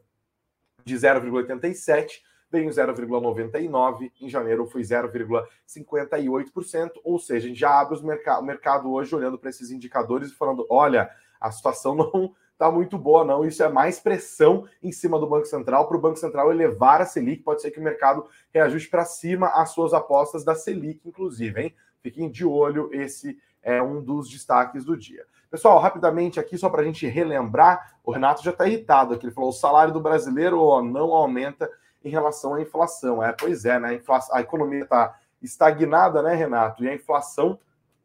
de 0.85 0.95
0,87, 0.95 2.21
veio 2.49 2.69
0,99, 2.69 4.09
em 4.21 4.29
janeiro 4.29 4.65
foi 4.65 4.81
0,58%, 4.81 6.91
ou 7.03 7.19
seja, 7.19 7.45
a 7.45 7.49
gente 7.49 7.59
já 7.59 7.81
abre 7.81 8.01
merc 8.01 8.25
o 8.39 8.41
mercado 8.41 8.89
hoje 8.89 9.13
olhando 9.13 9.37
para 9.37 9.49
esses 9.49 9.71
indicadores 9.71 10.31
e 10.31 10.35
falando, 10.35 10.65
olha, 10.69 11.11
a 11.41 11.51
situação 11.51 11.93
não 11.99 12.33
tá 12.57 12.71
muito 12.71 12.97
boa, 12.97 13.23
não. 13.23 13.45
Isso 13.45 13.63
é 13.63 13.69
mais 13.69 13.99
pressão 13.99 14.65
em 14.81 14.91
cima 14.91 15.19
do 15.19 15.27
Banco 15.27 15.45
Central 15.45 15.87
para 15.87 15.97
o 15.97 16.01
Banco 16.01 16.17
Central 16.17 16.51
elevar 16.51 17.01
a 17.01 17.05
Selic. 17.05 17.43
Pode 17.43 17.61
ser 17.61 17.71
que 17.71 17.79
o 17.79 17.83
mercado 17.83 18.25
reajuste 18.53 18.89
para 18.89 19.05
cima 19.05 19.47
as 19.47 19.69
suas 19.69 19.93
apostas 19.93 20.43
da 20.43 20.55
Selic, 20.55 21.01
inclusive, 21.05 21.61
hein? 21.61 21.75
Fiquem 22.01 22.29
de 22.29 22.45
olho, 22.45 22.89
esse 22.93 23.37
é 23.61 23.81
um 23.81 24.01
dos 24.01 24.29
destaques 24.29 24.85
do 24.85 24.95
dia. 24.95 25.25
Pessoal, 25.49 25.79
rapidamente 25.79 26.39
aqui, 26.39 26.57
só 26.57 26.69
para 26.69 26.81
a 26.81 26.85
gente 26.85 27.07
relembrar, 27.07 27.95
o 28.03 28.11
Renato 28.11 28.43
já 28.43 28.51
está 28.51 28.67
irritado 28.67 29.13
aqui. 29.13 29.25
Ele 29.25 29.33
falou: 29.33 29.49
o 29.49 29.53
salário 29.53 29.93
do 29.93 29.99
brasileiro 29.99 30.81
não 30.81 31.13
aumenta 31.13 31.69
em 32.03 32.09
relação 32.09 32.53
à 32.53 32.61
inflação. 32.61 33.23
É, 33.23 33.33
pois 33.33 33.65
é, 33.65 33.79
né? 33.79 34.01
A 34.31 34.41
economia 34.41 34.83
está 34.83 35.17
estagnada, 35.41 36.21
né, 36.21 36.35
Renato? 36.35 36.83
E 36.83 36.89
a 36.89 36.93
inflação 36.93 37.59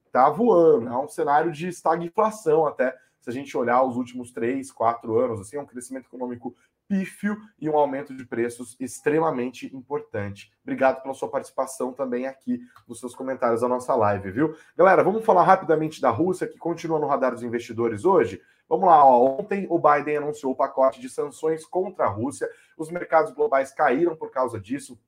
está 0.07 0.29
voando. 0.29 0.89
É 0.89 0.97
um 0.97 1.09
cenário 1.09 1.51
de 1.51 1.69
estagflação 1.69 2.67
até. 2.67 2.95
Se 3.23 3.31
a 3.31 3.33
gente 3.33 3.57
olhar 3.57 3.83
os 3.83 3.97
últimos 3.97 4.33
três, 4.33 4.71
quatro 4.71 5.19
anos, 5.19 5.41
assim, 5.41 5.57
é 5.57 5.61
um 5.61 5.67
crescimento 5.67 6.07
econômico 6.07 6.55
pífio 6.89 7.39
e 7.59 7.71
um 7.71 7.77
aumento 7.77 8.15
de 8.15 8.27
preços 8.27 8.77
extremamente 8.79 9.75
importante. 9.75 10.53
Obrigado 10.63 11.01
pela 11.01 11.15
sua 11.15 11.29
participação 11.29 11.93
também 11.93 12.27
aqui 12.27 12.61
nos 12.87 13.01
seus 13.01 13.15
comentários 13.15 13.63
da 13.63 13.69
nossa 13.69 13.95
live, 13.95 14.31
viu? 14.31 14.57
Galera, 14.77 15.03
vamos 15.03 15.25
falar 15.25 15.45
rapidamente 15.45 16.01
da 16.01 16.11
Rússia, 16.11 16.47
que 16.47 16.59
continua 16.59 16.99
no 16.99 17.07
radar 17.07 17.33
dos 17.33 17.43
investidores 17.43 18.05
hoje. 18.05 18.43
Vamos 18.69 18.87
lá, 18.87 19.05
ó. 19.05 19.39
ontem 19.39 19.67
o 19.71 19.79
Biden 19.79 20.19
anunciou 20.19 20.53
o 20.53 20.57
pacote 20.57 21.01
de 21.01 21.09
sanções 21.09 21.65
contra 21.65 22.07
a 22.07 22.11
Rússia. 22.11 22.49
Os 22.77 22.91
mercados 22.91 23.33
globais 23.33 23.73
caíram 23.73 24.17
por 24.17 24.31
causa 24.31 24.61
disso. 24.61 24.99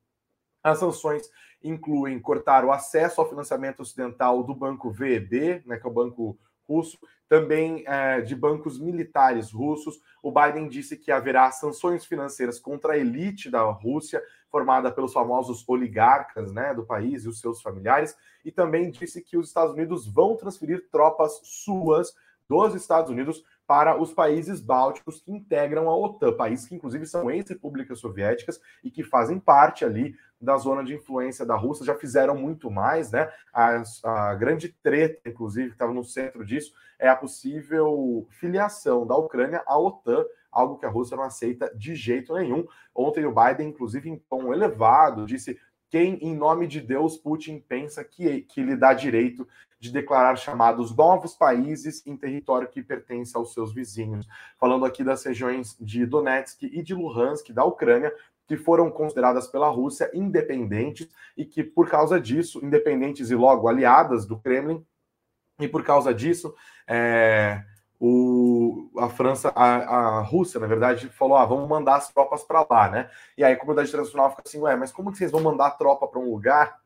As 0.62 0.78
sanções 0.78 1.28
incluem 1.62 2.18
cortar 2.18 2.64
o 2.64 2.72
acesso 2.72 3.20
ao 3.20 3.28
financiamento 3.28 3.80
ocidental 3.80 4.42
do 4.42 4.54
banco 4.54 4.90
VEB, 4.90 5.62
né, 5.66 5.76
que 5.78 5.86
é 5.86 5.90
o 5.90 5.92
banco 5.92 6.38
russo, 6.68 6.98
também 7.28 7.84
é, 7.86 8.20
de 8.20 8.34
bancos 8.34 8.78
militares 8.78 9.50
russos. 9.50 10.00
O 10.22 10.32
Biden 10.32 10.68
disse 10.68 10.96
que 10.96 11.10
haverá 11.10 11.50
sanções 11.50 12.04
financeiras 12.04 12.58
contra 12.58 12.94
a 12.94 12.98
elite 12.98 13.50
da 13.50 13.62
Rússia, 13.62 14.22
formada 14.50 14.90
pelos 14.90 15.12
famosos 15.12 15.64
oligarcas 15.68 16.52
né, 16.52 16.72
do 16.74 16.84
país 16.84 17.24
e 17.24 17.28
os 17.28 17.40
seus 17.40 17.60
familiares, 17.60 18.16
e 18.44 18.52
também 18.52 18.90
disse 18.90 19.20
que 19.20 19.36
os 19.36 19.48
Estados 19.48 19.74
Unidos 19.74 20.06
vão 20.06 20.36
transferir 20.36 20.88
tropas 20.90 21.40
suas 21.42 22.14
dos 22.48 22.74
Estados 22.74 23.10
Unidos 23.10 23.42
para 23.66 24.00
os 24.00 24.12
países 24.12 24.60
bálticos 24.60 25.20
que 25.20 25.32
integram 25.32 25.88
a 25.88 25.96
OTAN, 25.96 26.36
países 26.36 26.68
que 26.68 26.74
inclusive 26.74 27.06
são 27.06 27.30
ex-repúblicas 27.30 27.98
soviéticas 27.98 28.60
e 28.82 28.90
que 28.90 29.02
fazem 29.02 29.40
parte 29.40 29.84
ali 29.84 30.14
da 30.44 30.56
zona 30.56 30.84
de 30.84 30.94
influência 30.94 31.44
da 31.44 31.56
Rússia, 31.56 31.86
já 31.86 31.94
fizeram 31.94 32.36
muito 32.36 32.70
mais, 32.70 33.10
né? 33.10 33.30
A, 33.52 33.82
a 34.04 34.34
grande 34.34 34.68
treta, 34.82 35.28
inclusive, 35.28 35.68
que 35.68 35.74
estava 35.74 35.92
no 35.92 36.04
centro 36.04 36.44
disso, 36.44 36.72
é 36.98 37.08
a 37.08 37.16
possível 37.16 38.26
filiação 38.30 39.06
da 39.06 39.16
Ucrânia 39.16 39.62
à 39.66 39.78
OTAN, 39.78 40.24
algo 40.52 40.78
que 40.78 40.86
a 40.86 40.90
Rússia 40.90 41.16
não 41.16 41.24
aceita 41.24 41.72
de 41.74 41.96
jeito 41.96 42.34
nenhum. 42.34 42.66
Ontem 42.94 43.26
o 43.26 43.34
Biden, 43.34 43.68
inclusive, 43.68 44.08
em 44.08 44.16
tom 44.16 44.52
elevado, 44.52 45.26
disse 45.26 45.58
quem, 45.90 46.14
em 46.16 46.34
nome 46.34 46.66
de 46.66 46.80
Deus, 46.80 47.16
Putin 47.16 47.60
pensa 47.60 48.02
que, 48.02 48.42
que 48.42 48.62
lhe 48.62 48.76
dá 48.76 48.92
direito 48.92 49.46
de 49.78 49.92
declarar 49.92 50.34
chamados 50.36 50.96
novos 50.96 51.34
países 51.34 52.04
em 52.06 52.16
território 52.16 52.68
que 52.68 52.82
pertence 52.82 53.36
aos 53.36 53.52
seus 53.52 53.72
vizinhos. 53.72 54.26
Falando 54.58 54.86
aqui 54.86 55.04
das 55.04 55.22
regiões 55.22 55.76
de 55.78 56.06
Donetsk 56.06 56.62
e 56.62 56.82
de 56.82 56.94
Luhansk, 56.94 57.52
da 57.52 57.64
Ucrânia, 57.64 58.12
que 58.46 58.56
foram 58.56 58.90
consideradas 58.90 59.46
pela 59.46 59.68
Rússia 59.68 60.10
independentes 60.12 61.08
e 61.36 61.44
que, 61.44 61.62
por 61.62 61.88
causa 61.88 62.20
disso, 62.20 62.64
independentes 62.64 63.30
e 63.30 63.34
logo 63.34 63.68
aliadas 63.68 64.26
do 64.26 64.38
Kremlin, 64.38 64.84
e 65.58 65.68
por 65.68 65.84
causa 65.84 66.12
disso, 66.12 66.54
é, 66.86 67.62
o, 67.98 68.90
a 68.98 69.08
França, 69.08 69.52
a, 69.54 70.18
a, 70.18 70.20
Rússia, 70.20 70.58
na 70.60 70.66
verdade, 70.66 71.08
falou: 71.08 71.36
ah, 71.36 71.44
vamos 71.44 71.68
mandar 71.68 71.96
as 71.96 72.12
tropas 72.12 72.42
para 72.42 72.66
lá, 72.68 72.90
né? 72.90 73.10
E 73.38 73.44
aí 73.44 73.52
a 73.52 73.56
comunidade 73.56 73.88
internacional 73.88 74.30
fica 74.30 74.42
assim: 74.44 74.60
ué, 74.60 74.76
mas 74.76 74.92
como 74.92 75.12
que 75.12 75.18
vocês 75.18 75.30
vão 75.30 75.40
mandar 75.40 75.70
tropa 75.72 76.06
para 76.08 76.20
um 76.20 76.30
lugar 76.30 76.78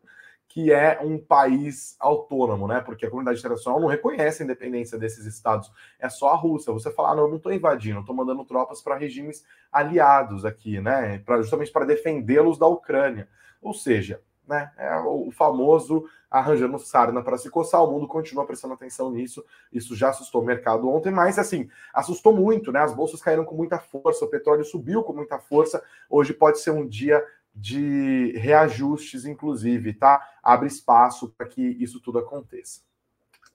que 0.49 0.73
é 0.73 0.99
um 1.03 1.19
país 1.19 1.95
autônomo, 2.01 2.67
né? 2.67 2.81
Porque 2.81 3.05
a 3.05 3.11
comunidade 3.11 3.39
internacional 3.39 3.79
não 3.79 3.87
reconhece 3.87 4.43
a 4.43 4.45
independência 4.45 4.99
desses 4.99 5.27
estados. 5.27 5.71
É 5.99 6.09
só 6.09 6.31
a 6.31 6.35
Rússia. 6.35 6.73
Você 6.73 6.91
fala, 6.91 7.11
ah, 7.11 7.15
não, 7.15 7.25
eu 7.25 7.29
não 7.29 7.37
estou 7.37 7.53
invadindo, 7.53 8.01
estou 8.01 8.17
mandando 8.17 8.45
tropas 8.47 8.81
para 8.81 8.97
regimes 8.97 9.45
aliados 9.71 10.47
aqui, 10.47 10.81
né? 10.81 11.19
Pra, 11.19 11.37
justamente 11.43 11.71
para 11.71 11.85
defendê-los 11.85 12.59
da 12.59 12.67
Ucrânia. 12.67 13.29
Ou 13.61 13.75
seja, 13.75 14.23
né? 14.49 14.73
É 14.79 14.97
o 15.01 15.31
famoso 15.31 16.07
arranjando 16.31 16.79
sarna 16.79 17.23
para 17.23 17.37
se 17.37 17.51
coçar. 17.51 17.85
O 17.85 17.91
mundo 17.91 18.09
continua 18.09 18.47
prestando 18.47 18.73
atenção 18.75 19.11
nisso. 19.11 19.45
Isso 19.71 19.95
já 19.95 20.09
assustou 20.09 20.43
o 20.43 20.45
mercado 20.45 20.89
ontem, 20.89 21.11
mas 21.11 21.39
assim, 21.39 21.69
assustou 21.93 22.35
muito, 22.35 22.73
né? 22.73 22.81
As 22.81 22.95
bolsas 22.95 23.21
caíram 23.21 23.45
com 23.45 23.55
muita 23.55 23.79
força, 23.79 24.25
o 24.25 24.29
petróleo 24.29 24.65
subiu 24.65 25.03
com 25.03 25.13
muita 25.13 25.39
força. 25.39 25.83
Hoje 26.09 26.33
pode 26.33 26.59
ser 26.61 26.71
um 26.71 26.87
dia 26.87 27.23
de 27.59 28.33
reajustes, 28.37 29.25
inclusive, 29.25 29.93
tá? 29.93 30.23
Abre 30.43 30.69
espaço 30.69 31.35
para 31.37 31.47
que 31.47 31.61
isso 31.61 32.01
tudo 32.01 32.19
aconteça. 32.19 32.81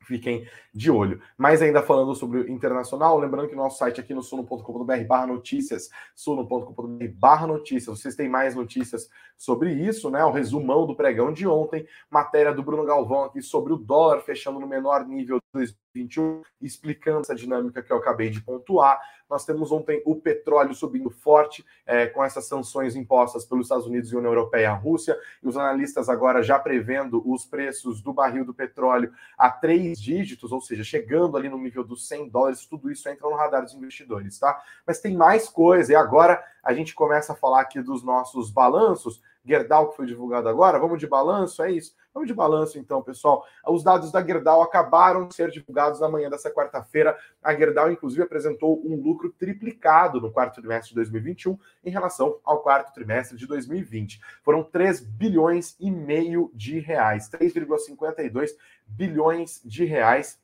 Fiquem 0.06 0.46
de 0.74 0.92
olho. 0.92 1.22
Mas 1.38 1.62
ainda 1.62 1.82
falando 1.82 2.14
sobre 2.14 2.40
o 2.40 2.52
internacional, 2.52 3.18
lembrando 3.18 3.48
que 3.48 3.56
nosso 3.56 3.78
site 3.78 4.02
aqui 4.02 4.14
no 4.14 4.22
suno.com.br 4.22 4.94
barra 5.08 5.28
notícias, 5.28 5.90
suno.com.br 6.14 7.06
barra 7.16 7.48
notícias, 7.48 7.98
vocês 7.98 8.14
têm 8.14 8.28
mais 8.28 8.54
notícias 8.54 9.10
sobre 9.38 9.72
isso, 9.72 10.10
né? 10.10 10.24
O 10.26 10.32
resumão 10.32 10.86
do 10.86 10.96
pregão 10.96 11.32
de 11.32 11.48
ontem, 11.48 11.88
matéria 12.10 12.54
do 12.54 12.62
Bruno 12.62 12.84
Galvão 12.84 13.24
aqui 13.24 13.42
sobre 13.42 13.72
o 13.72 13.78
dólar 13.78 14.20
fechando 14.22 14.60
no 14.60 14.68
menor 14.68 15.08
nível 15.08 15.40
de 15.56 15.76
2021, 15.94 16.42
explicando 16.62 17.22
essa 17.22 17.36
dinâmica 17.36 17.82
que 17.82 17.92
eu 17.92 17.98
acabei 17.98 18.30
de 18.30 18.42
pontuar. 18.42 19.00
Nós 19.30 19.46
temos 19.46 19.72
ontem 19.72 20.02
o 20.06 20.16
petróleo 20.16 20.74
subindo 20.74 21.10
forte, 21.10 21.66
é, 21.86 22.08
com 22.08 22.24
essas 22.24 22.46
sanções 22.46 22.96
impostas 22.96 23.46
pelos 23.46 23.66
Estados 23.66 23.86
Unidos 23.86 24.12
e 24.12 24.16
União 24.16 24.32
Europeia 24.32 24.72
à 24.72 24.74
Rússia, 24.74 25.18
e 25.42 25.48
os 25.48 25.56
analistas 25.56 26.10
agora 26.10 26.44
já 26.44 26.60
prevendo 26.60 27.22
os 27.26 27.46
preços 27.46 28.02
do 28.02 28.12
barril 28.12 28.44
do 28.44 28.54
petróleo 28.54 29.14
a 29.38 29.50
três 29.50 30.02
dígitos, 30.02 30.52
ou 30.52 30.62
seja, 30.62 30.84
chegando 30.84 31.38
ali 31.38 31.48
no 31.48 31.58
nível 31.58 31.84
dos 31.84 32.08
100 32.08 32.30
dólares, 32.30 32.66
tudo 32.66 32.92
isso 32.92 33.08
entra 33.08 33.30
no 33.30 33.36
radar 33.36 33.64
dos 33.64 33.74
investidores, 33.74 34.38
tá? 34.40 34.62
Mas 34.86 35.00
tem 35.00 35.16
mais 35.16 35.48
coisa, 35.48 35.94
e 35.94 35.96
agora 35.96 36.44
a 36.64 36.74
gente 36.74 36.96
começa 36.96 37.34
a 37.34 37.36
falar 37.36 37.62
aqui 37.62 37.82
dos 37.82 38.04
nossos 38.04 38.50
balanços. 38.50 39.22
Gerdau, 39.46 39.90
que 39.90 39.98
foi 39.98 40.06
divulgado 40.06 40.48
agora, 40.48 40.80
vamos 40.80 41.00
de 41.00 41.08
balanço, 41.08 41.62
é 41.64 41.72
isso? 41.72 41.94
Vamos 42.14 42.28
de 42.28 42.34
balanço 42.34 42.78
então, 42.78 43.02
pessoal. 43.02 43.44
Os 43.68 43.84
dados 43.84 44.12
da 44.12 44.24
Gerdau 44.24 44.62
acabaram 44.62 45.28
de 45.28 45.36
ser 45.36 45.50
divulgados 45.50 46.00
na 46.00 46.08
manhã 46.08 46.30
dessa 46.30 46.52
quarta-feira. 46.52 47.18
A 47.42 47.54
Gerdau, 47.56 47.92
inclusive, 47.92 48.22
apresentou 48.22 48.80
um 48.86 48.96
lucro 48.96 49.32
triplicado 49.32 50.22
no 50.22 50.32
quarto 50.32 50.62
trimestre 50.62 50.90
de 50.90 50.96
2021 50.96 51.58
em 51.84 51.90
relação 51.90 52.38
ao 52.44 52.62
quarto 52.62 52.94
trimestre 52.94 53.38
de 53.38 53.48
2020. 53.48 54.22
Foram 54.44 54.64
3 54.64 55.02
bilhões 55.02 55.76
e 55.80 55.90
meio 55.90 56.52
de 56.54 56.80
reais, 56.80 57.30
3,52 57.30 58.52
bilhões 58.88 59.62
de 59.66 59.84
reais 59.86 60.40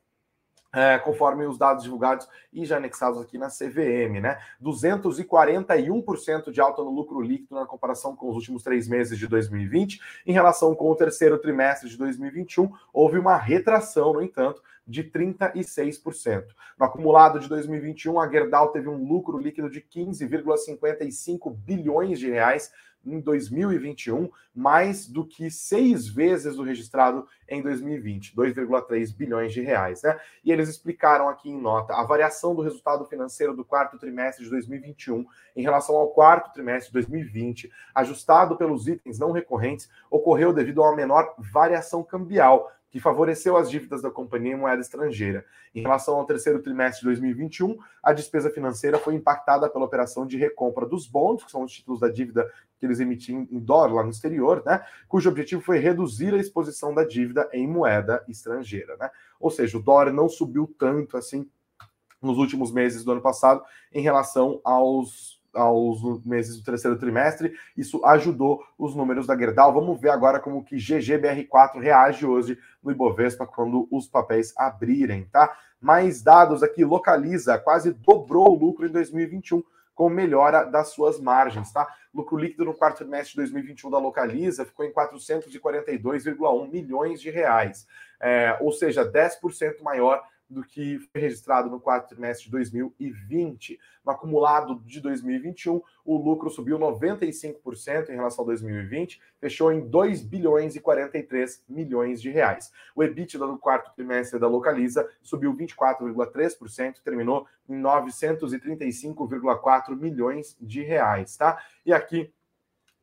é, 0.73 0.99
conforme 0.99 1.45
os 1.45 1.57
dados 1.57 1.83
divulgados 1.83 2.27
e 2.53 2.65
já 2.65 2.77
anexados 2.77 3.19
aqui 3.19 3.37
na 3.37 3.47
CVM, 3.47 4.21
né? 4.21 4.39
241% 4.61 6.51
de 6.51 6.61
alta 6.61 6.83
no 6.83 6.91
lucro 6.91 7.21
líquido 7.21 7.55
na 7.55 7.65
comparação 7.65 8.15
com 8.15 8.29
os 8.29 8.35
últimos 8.35 8.63
três 8.63 8.87
meses 8.87 9.17
de 9.17 9.27
2020. 9.27 9.99
Em 10.25 10.31
relação 10.31 10.75
com 10.75 10.89
o 10.89 10.95
terceiro 10.95 11.37
trimestre 11.39 11.89
de 11.89 11.97
2021, 11.97 12.71
houve 12.93 13.17
uma 13.17 13.35
retração, 13.35 14.13
no 14.13 14.21
entanto, 14.21 14.61
de 14.89 15.03
36%. 15.03 16.47
No 16.77 16.85
acumulado 16.85 17.39
de 17.39 17.47
2021, 17.47 18.19
a 18.19 18.27
Gerdau 18.27 18.71
teve 18.71 18.89
um 18.89 19.07
lucro 19.07 19.37
líquido 19.37 19.69
de 19.69 19.81
15,55 19.81 21.55
bilhões 21.55 22.19
de 22.19 22.29
reais 22.29 22.71
em 23.05 23.19
2021, 23.19 24.29
mais 24.53 25.07
do 25.07 25.25
que 25.25 25.49
seis 25.49 26.07
vezes 26.07 26.57
o 26.57 26.63
registrado 26.63 27.25
em 27.47 27.61
2020, 27.61 28.35
2,3 28.35 29.15
bilhões 29.15 29.53
de 29.53 29.61
reais. 29.61 30.01
Né? 30.01 30.19
E 30.43 30.51
eles 30.51 30.67
explicaram 30.67 31.29
aqui 31.29 31.49
em 31.49 31.59
nota 31.59 31.93
a 31.93 32.03
variação 32.03 32.53
do 32.53 32.61
resultado 32.61 33.05
financeiro 33.05 33.55
do 33.55 33.63
quarto 33.63 33.97
trimestre 33.97 34.43
de 34.43 34.49
2021 34.49 35.25
em 35.55 35.61
relação 35.61 35.95
ao 35.95 36.09
quarto 36.09 36.51
trimestre 36.51 36.87
de 36.87 36.93
2020, 36.93 37.71
ajustado 37.95 38.57
pelos 38.57 38.87
itens 38.87 39.17
não 39.17 39.31
recorrentes, 39.31 39.89
ocorreu 40.09 40.53
devido 40.53 40.83
a 40.83 40.89
uma 40.89 40.95
menor 40.95 41.33
variação 41.37 42.03
cambial, 42.03 42.71
que 42.89 42.99
favoreceu 42.99 43.55
as 43.55 43.69
dívidas 43.69 44.01
da 44.01 44.09
companhia 44.09 44.53
em 44.53 44.57
moeda 44.57 44.81
estrangeira. 44.81 45.45
Em 45.73 45.81
relação 45.81 46.15
ao 46.15 46.25
terceiro 46.25 46.61
trimestre 46.61 47.01
de 47.01 47.05
2021, 47.05 47.77
a 48.01 48.13
despesa 48.13 48.49
financeira 48.49 48.97
foi 48.97 49.15
impactada 49.15 49.69
pela 49.69 49.85
operação 49.85 50.25
de 50.25 50.37
recompra 50.37 50.85
dos 50.85 51.07
bons, 51.07 51.43
que 51.43 51.51
são 51.51 51.63
os 51.63 51.71
títulos 51.71 51.99
da 51.99 52.09
dívida 52.09 52.51
que 52.79 52.85
eles 52.85 52.99
emitiam 52.99 53.47
em 53.51 53.59
dólar 53.59 53.93
lá 53.93 54.03
no 54.03 54.09
exterior, 54.09 54.63
né? 54.65 54.83
Cujo 55.07 55.29
objetivo 55.29 55.61
foi 55.61 55.77
reduzir 55.79 56.33
a 56.33 56.37
exposição 56.37 56.93
da 56.93 57.03
dívida 57.03 57.47
em 57.53 57.67
moeda 57.67 58.23
estrangeira, 58.27 58.95
né? 58.97 59.11
Ou 59.39 59.51
seja, 59.51 59.77
o 59.77 59.81
dólar 59.81 60.11
não 60.11 60.29
subiu 60.29 60.73
tanto 60.77 61.17
assim 61.17 61.49
nos 62.21 62.37
últimos 62.37 62.71
meses 62.71 63.03
do 63.03 63.11
ano 63.11 63.21
passado 63.21 63.63
em 63.93 64.01
relação 64.01 64.59
aos 64.63 65.38
aos 65.59 66.23
meses 66.25 66.57
do 66.57 66.63
terceiro 66.63 66.97
trimestre. 66.97 67.53
Isso 67.75 68.03
ajudou 68.05 68.63
os 68.77 68.95
números 68.95 69.27
da 69.27 69.37
Gerdau. 69.37 69.73
Vamos 69.73 69.99
ver 69.99 70.09
agora 70.09 70.39
como 70.39 70.63
que 70.63 70.77
GGBR4 70.77 71.79
reage 71.79 72.25
hoje 72.25 72.57
no 72.81 72.91
Ibovespa 72.91 73.45
quando 73.45 73.87
os 73.91 74.07
papéis 74.07 74.53
abrirem, 74.57 75.25
tá? 75.31 75.55
Mais 75.81 76.21
dados 76.21 76.63
aqui, 76.63 76.83
localiza, 76.83 77.57
quase 77.57 77.91
dobrou 77.91 78.49
o 78.49 78.59
lucro 78.59 78.85
em 78.85 78.91
2021 78.91 79.63
com 79.99 80.07
melhora 80.07 80.63
das 80.63 80.93
suas 80.93 81.19
margens, 81.19 81.73
tá? 81.73 81.85
Lucro 82.13 82.37
líquido 82.37 82.63
no 82.63 82.73
quarto 82.73 82.99
trimestre 82.99 83.31
de 83.31 83.37
2021 83.37 83.91
da 83.91 83.97
Localiza 83.97 84.63
ficou 84.63 84.85
em 84.85 84.93
442,1 84.93 86.71
milhões 86.71 87.19
de 87.19 87.29
reais, 87.29 87.85
é, 88.17 88.57
ou 88.61 88.71
seja, 88.71 89.03
10% 89.03 89.81
maior 89.81 90.23
do 90.49 90.63
que 90.63 90.97
foi 91.11 91.21
registrado 91.21 91.69
no 91.69 91.79
quarto 91.79 92.09
trimestre 92.09 92.45
de 92.45 92.51
2020. 92.51 93.79
No 94.03 94.11
acumulado 94.11 94.81
de 94.83 94.99
2021, 94.99 95.79
o 96.03 96.17
lucro 96.17 96.49
subiu 96.49 96.79
95% 96.79 98.09
em 98.09 98.15
relação 98.15 98.43
a 98.43 98.47
2020, 98.47 99.21
fechou 99.39 99.71
em 99.71 99.87
2 99.87 100.23
bilhões 100.23 100.75
e 100.75 100.79
43 100.79 101.63
milhões 101.69 102.19
de 102.21 102.31
reais. 102.31 102.71
O 102.95 103.03
EBITDA 103.03 103.45
no 103.45 103.59
quarto 103.59 103.93
trimestre 103.95 104.39
da 104.39 104.47
Localiza 104.47 105.07
subiu 105.21 105.53
24,3%, 105.53 106.95
terminou 107.03 107.45
em 107.67 107.79
935,4 107.79 109.95
milhões 109.95 110.57
de 110.59 110.81
reais, 110.81 111.37
tá? 111.37 111.61
E 111.85 111.93
aqui 111.93 112.33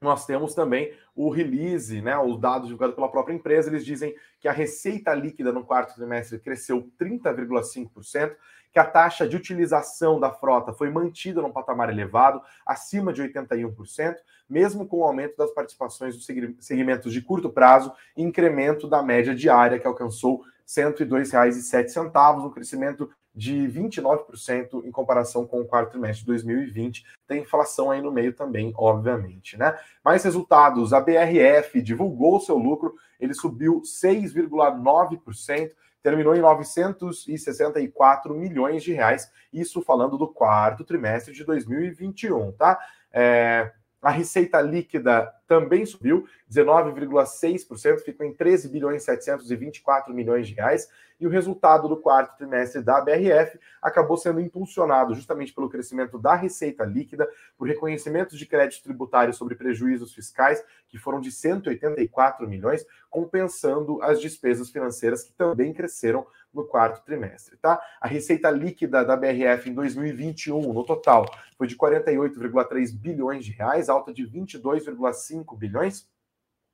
nós 0.01 0.27
temos 0.27 0.55
também 0.55 0.93
o 1.15 1.31
release, 1.31 2.03
né, 2.03 2.19
os 2.19 2.39
dados 2.39 2.69
divulgados 2.69 2.95
pela 2.95 3.11
própria 3.11 3.35
empresa, 3.35 3.71
eles 3.71 3.85
dizem 3.85 4.15
que 4.39 4.47
a 4.47 4.53
receita 4.53 5.15
líquida 5.15 5.53
no 5.53 5.65
quarto 5.65 5.95
trimestre 5.95 6.39
cresceu 6.39 6.91
30,5%, 7.01 8.37
que 8.71 8.79
a 8.79 8.85
taxa 8.85 9.27
de 9.27 9.35
utilização 9.35 10.21
da 10.21 10.31
frota 10.31 10.73
foi 10.75 10.91
mantida 10.91 11.41
num 11.41 11.51
patamar 11.51 11.89
elevado, 11.89 12.43
acima 12.67 13.11
de 13.11 13.23
81%, 13.23 14.17
mesmo 14.49 14.87
com 14.87 14.99
o 14.99 15.05
aumento 15.05 15.37
das 15.37 15.51
participações 15.53 16.15
dos 16.15 16.27
segmentos 16.61 17.13
de 17.13 17.23
curto 17.23 17.49
prazo 17.49 17.91
e 18.15 18.23
incremento 18.23 18.87
da 18.87 19.03
média 19.03 19.35
diária, 19.35 19.79
que 19.79 19.87
alcançou 19.87 20.43
R$ 20.43 20.49
102,07, 20.67 22.45
um 22.45 22.51
crescimento 22.51 23.11
de 23.37 23.69
29% 23.69 24.83
em 24.87 24.91
comparação 24.91 25.47
com 25.47 25.61
o 25.61 25.67
quarto 25.67 25.91
trimestre 25.91 26.21
de 26.21 26.27
2020. 26.29 27.05
Tem 27.29 27.43
inflação 27.43 27.91
aí 27.91 28.01
no 28.01 28.11
meio 28.11 28.33
também, 28.33 28.73
obviamente, 28.75 29.59
né? 29.59 29.79
Mais 30.03 30.25
resultados, 30.25 30.95
a 30.95 31.01
BRF 31.01 31.83
divulgou 31.83 32.41
seu 32.41 32.57
lucro, 32.57 32.95
ele 33.21 33.35
subiu 33.35 33.83
6,9%, 33.83 35.73
terminou 36.03 36.35
em 36.35 36.41
964 36.41 38.35
milhões 38.35 38.83
de 38.83 38.95
reais, 38.95 39.31
isso 39.53 39.83
falando 39.83 40.17
do 40.17 40.29
quarto 40.29 40.83
trimestre 40.83 41.35
de 41.35 41.45
2021, 41.45 42.53
tá? 42.53 42.79
É, 43.13 43.71
a 44.01 44.11
receita 44.11 44.61
líquida 44.61 45.31
também 45.47 45.85
subiu 45.85 46.27
19,6%, 46.51 47.99
ficou 48.01 48.25
em 48.25 48.33
13 48.33 48.69
bilhões 48.69 49.03
724 49.03 50.15
milhões 50.15 50.49
de 50.49 50.55
reais, 50.55 50.89
e 51.19 51.27
o 51.27 51.31
resultado 51.31 51.89
do 51.89 51.97
quarto 51.97 52.37
trimestre 52.37 52.83
da 52.83 53.01
BRF 53.01 53.59
acabou 53.81 54.17
sendo 54.17 54.41
impulsionado 54.41 55.15
justamente 55.15 55.53
pelo 55.53 55.69
crescimento 55.69 56.19
da 56.19 56.35
receita 56.35 56.85
líquida, 56.85 57.29
por 57.57 57.67
reconhecimentos 57.67 58.39
de 58.39 58.47
crédito 58.47 58.83
tributário 58.83 59.33
sobre 59.33 59.55
prejuízos 59.55 60.15
fiscais, 60.15 60.63
que 60.89 60.99
foram 60.99 61.21
de 61.21 61.31
184 61.31 62.49
milhões, 62.49 62.85
compensando 63.09 64.03
as 64.03 64.21
despesas 64.21 64.71
financeiras 64.71 65.23
que 65.23 65.33
também 65.33 65.73
cresceram 65.73 66.27
no 66.53 66.65
quarto 66.65 67.05
trimestre, 67.05 67.57
tá? 67.59 67.81
A 68.01 68.09
receita 68.09 68.51
líquida 68.51 69.05
da 69.05 69.17
BRF 69.17 69.69
em 69.69 69.75
2021, 69.75 70.73
no 70.73 70.85
total, 70.85 71.27
foi 71.57 71.67
de 71.67 71.77
48,3 71.77 72.97
bilhões 72.99 73.45
de 73.45 73.53
reais, 73.53 73.89
alta 73.89 74.13
de 74.13 74.27
22,5 74.27 75.57
bilhões. 75.57 76.09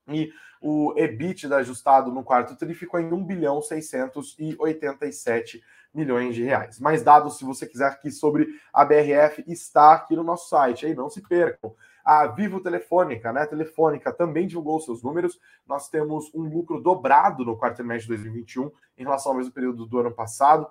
E 0.08 0.32
o 0.60 0.94
EBITDA 0.96 1.56
ajustado 1.56 2.12
no 2.12 2.22
quarto 2.22 2.56
tri 2.56 2.74
ficou 2.74 3.00
em 3.00 3.12
1 3.12 3.24
bilhão 3.24 3.60
687 3.60 5.62
milhões 5.92 6.34
de 6.34 6.42
reais. 6.42 6.78
Mais 6.78 7.02
dados, 7.02 7.36
se 7.36 7.44
você 7.44 7.66
quiser 7.66 7.86
aqui 7.86 8.10
sobre 8.10 8.48
a 8.72 8.84
BRF, 8.84 9.44
está 9.46 9.94
aqui 9.94 10.16
no 10.16 10.22
nosso 10.22 10.48
site, 10.48 10.86
aí 10.86 10.94
não 10.94 11.10
se 11.10 11.20
percam. 11.20 11.74
A 12.04 12.26
Vivo 12.26 12.60
Telefônica, 12.60 13.32
né? 13.32 13.46
Telefônica 13.46 14.12
também 14.12 14.46
divulgou 14.46 14.80
seus 14.80 15.02
números. 15.02 15.38
Nós 15.66 15.88
temos 15.88 16.32
um 16.34 16.42
lucro 16.42 16.80
dobrado 16.80 17.44
no 17.44 17.56
quarto 17.56 17.76
trimestre 17.76 18.16
de 18.16 18.22
2021 18.22 18.70
em 18.98 19.04
relação 19.04 19.32
ao 19.32 19.38
mesmo 19.38 19.52
período 19.52 19.86
do 19.86 19.98
ano 19.98 20.12
passado, 20.12 20.66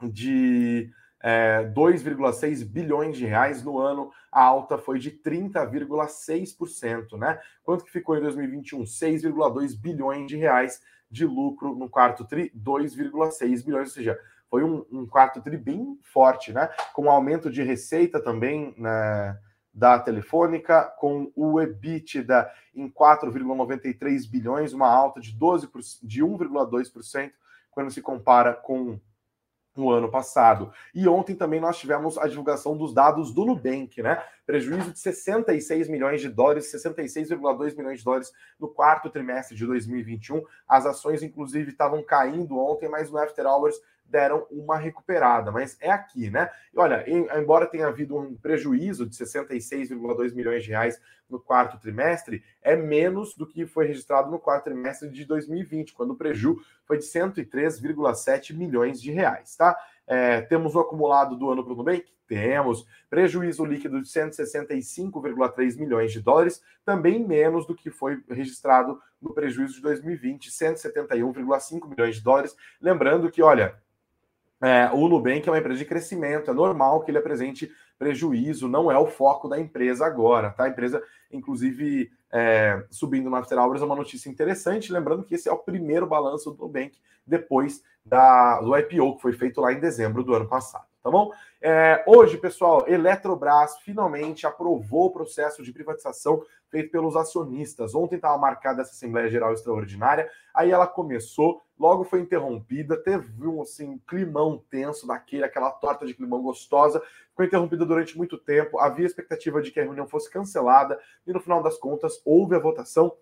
de 0.00 0.90
é, 1.22 1.64
2,6 1.74 2.64
bilhões 2.64 3.16
de 3.16 3.26
reais 3.26 3.62
no 3.62 3.78
ano, 3.78 4.10
a 4.30 4.42
alta 4.42 4.78
foi 4.78 4.98
de 4.98 5.10
30,6%, 5.10 7.18
né? 7.18 7.40
Quanto 7.62 7.84
que 7.84 7.90
ficou 7.90 8.16
em 8.16 8.20
2021? 8.20 8.84
6,2 8.84 9.78
bilhões 9.78 10.26
de 10.26 10.36
reais 10.36 10.80
de 11.10 11.24
lucro 11.24 11.74
no 11.74 11.88
quarto 11.88 12.24
tri, 12.24 12.52
2,6 12.56 13.64
bilhões, 13.64 13.88
ou 13.88 13.94
seja, 13.94 14.18
foi 14.50 14.62
um, 14.62 14.84
um 14.90 15.06
quarto 15.06 15.40
tri 15.40 15.56
bem 15.56 15.98
forte, 16.02 16.52
né? 16.52 16.68
Com 16.92 17.10
aumento 17.10 17.50
de 17.50 17.62
receita 17.62 18.22
também, 18.22 18.74
né? 18.76 19.38
da 19.78 19.98
Telefônica, 19.98 20.82
com 20.98 21.30
o 21.36 21.60
EBITDA 21.60 22.50
em 22.74 22.90
4,93 22.90 24.28
bilhões, 24.28 24.72
uma 24.72 24.88
alta 24.88 25.20
de 25.20 25.32
12 25.32 25.68
de 26.02 26.20
1,2% 26.20 27.30
quando 27.70 27.90
se 27.92 28.02
compara 28.02 28.54
com 28.54 28.98
o 29.84 29.90
ano 29.90 30.10
passado. 30.10 30.72
E 30.94 31.08
ontem 31.08 31.34
também 31.34 31.60
nós 31.60 31.78
tivemos 31.78 32.18
a 32.18 32.26
divulgação 32.26 32.76
dos 32.76 32.92
dados 32.92 33.32
do 33.32 33.44
Nubank, 33.44 34.02
né? 34.02 34.22
Prejuízo 34.46 34.92
de 34.92 34.98
66 34.98 35.88
milhões 35.88 36.20
de 36.20 36.28
dólares, 36.28 36.72
66,2 36.72 37.76
milhões 37.76 37.98
de 37.98 38.04
dólares 38.04 38.32
no 38.58 38.68
quarto 38.68 39.10
trimestre 39.10 39.56
de 39.56 39.66
2021. 39.66 40.42
As 40.66 40.86
ações, 40.86 41.22
inclusive, 41.22 41.70
estavam 41.70 42.02
caindo 42.02 42.58
ontem, 42.58 42.88
mas 42.88 43.10
no 43.10 43.18
After 43.18 43.46
Hours 43.46 43.80
deram 44.08 44.46
uma 44.50 44.76
recuperada, 44.76 45.52
mas 45.52 45.76
é 45.80 45.90
aqui, 45.90 46.30
né? 46.30 46.50
E 46.72 46.78
olha, 46.78 47.04
embora 47.38 47.66
tenha 47.66 47.86
havido 47.86 48.16
um 48.16 48.34
prejuízo 48.34 49.06
de 49.06 49.16
66,2 49.16 50.34
milhões 50.34 50.64
de 50.64 50.70
reais 50.70 51.00
no 51.28 51.38
quarto 51.38 51.78
trimestre, 51.78 52.42
é 52.62 52.74
menos 52.74 53.34
do 53.34 53.46
que 53.46 53.66
foi 53.66 53.86
registrado 53.86 54.30
no 54.30 54.38
quarto 54.38 54.64
trimestre 54.64 55.10
de 55.10 55.24
2020, 55.24 55.92
quando 55.92 56.12
o 56.12 56.16
prejuízo 56.16 56.62
foi 56.86 56.98
de 56.98 57.04
103,7 57.04 58.54
milhões 58.54 59.00
de 59.00 59.10
reais, 59.10 59.54
tá? 59.56 59.76
É, 60.06 60.40
temos 60.40 60.74
o 60.74 60.80
acumulado 60.80 61.36
do 61.36 61.50
ano 61.50 61.62
para 61.62 61.72
o 61.74 61.76
Nubank? 61.76 62.06
Temos. 62.26 62.86
Prejuízo 63.08 63.64
líquido 63.64 64.02
de 64.02 64.08
165,3 64.08 65.78
milhões 65.78 66.12
de 66.12 66.20
dólares, 66.20 66.62
também 66.84 67.26
menos 67.26 67.66
do 67.66 67.74
que 67.74 67.90
foi 67.90 68.22
registrado 68.28 69.00
no 69.20 69.32
prejuízo 69.34 69.74
de 69.74 69.82
2020, 69.82 70.50
171,5 70.50 71.88
milhões 71.88 72.16
de 72.16 72.22
dólares. 72.22 72.54
Lembrando 72.80 73.30
que, 73.30 73.42
olha, 73.42 73.74
é, 74.60 74.90
o 74.92 75.08
Nubank 75.08 75.48
é 75.48 75.52
uma 75.52 75.58
empresa 75.58 75.78
de 75.78 75.84
crescimento, 75.84 76.50
é 76.50 76.54
normal 76.54 77.02
que 77.02 77.10
ele 77.10 77.18
apresente 77.18 77.70
prejuízo, 77.98 78.68
não 78.68 78.90
é 78.90 78.98
o 78.98 79.06
foco 79.06 79.48
da 79.48 79.58
empresa 79.58 80.04
agora, 80.04 80.50
tá? 80.50 80.64
A 80.64 80.68
empresa, 80.68 81.02
inclusive, 81.32 82.10
é, 82.32 82.84
subindo 82.90 83.30
no 83.30 83.36
After 83.36 83.58
Hours 83.58 83.82
é 83.82 83.84
uma 83.84 83.96
notícia 83.96 84.28
interessante, 84.28 84.92
lembrando 84.92 85.24
que 85.24 85.34
esse 85.34 85.48
é 85.48 85.52
o 85.52 85.58
primeiro 85.58 86.06
balanço 86.06 86.50
do 86.50 86.62
Nubank 86.62 86.98
depois 87.26 87.82
da, 88.04 88.60
do 88.60 88.76
IPO 88.76 89.16
que 89.16 89.22
foi 89.22 89.32
feito 89.32 89.60
lá 89.60 89.72
em 89.72 89.80
dezembro 89.80 90.24
do 90.24 90.34
ano 90.34 90.48
passado, 90.48 90.86
tá 91.02 91.10
bom? 91.10 91.32
É, 91.60 92.04
hoje, 92.06 92.36
pessoal, 92.36 92.84
Eletrobras 92.88 93.78
finalmente 93.80 94.46
aprovou 94.46 95.06
o 95.06 95.10
processo 95.10 95.62
de 95.62 95.72
privatização 95.72 96.42
feito 96.70 96.90
pelos 96.90 97.16
acionistas. 97.16 97.94
Ontem 97.94 98.16
estava 98.16 98.38
marcada 98.38 98.82
essa 98.82 98.92
Assembleia 98.92 99.28
Geral 99.28 99.52
Extraordinária, 99.52 100.30
aí 100.54 100.70
ela 100.70 100.86
começou, 100.86 101.62
logo 101.78 102.04
foi 102.04 102.20
interrompida, 102.20 102.96
teve 102.96 103.46
um 103.46 103.62
assim, 103.62 104.00
climão 104.06 104.62
tenso 104.70 105.06
daquele, 105.06 105.44
aquela 105.44 105.70
torta 105.70 106.06
de 106.06 106.14
climão 106.14 106.42
gostosa, 106.42 107.02
foi 107.34 107.46
interrompida 107.46 107.86
durante 107.86 108.16
muito 108.16 108.36
tempo, 108.36 108.78
havia 108.78 109.06
expectativa 109.06 109.62
de 109.62 109.70
que 109.70 109.80
a 109.80 109.84
reunião 109.84 110.06
fosse 110.06 110.30
cancelada, 110.30 110.98
e 111.26 111.32
no 111.32 111.40
final 111.40 111.62
das 111.62 111.78
contas 111.78 112.20
houve 112.24 112.54
a 112.54 112.58
votação 112.58 113.14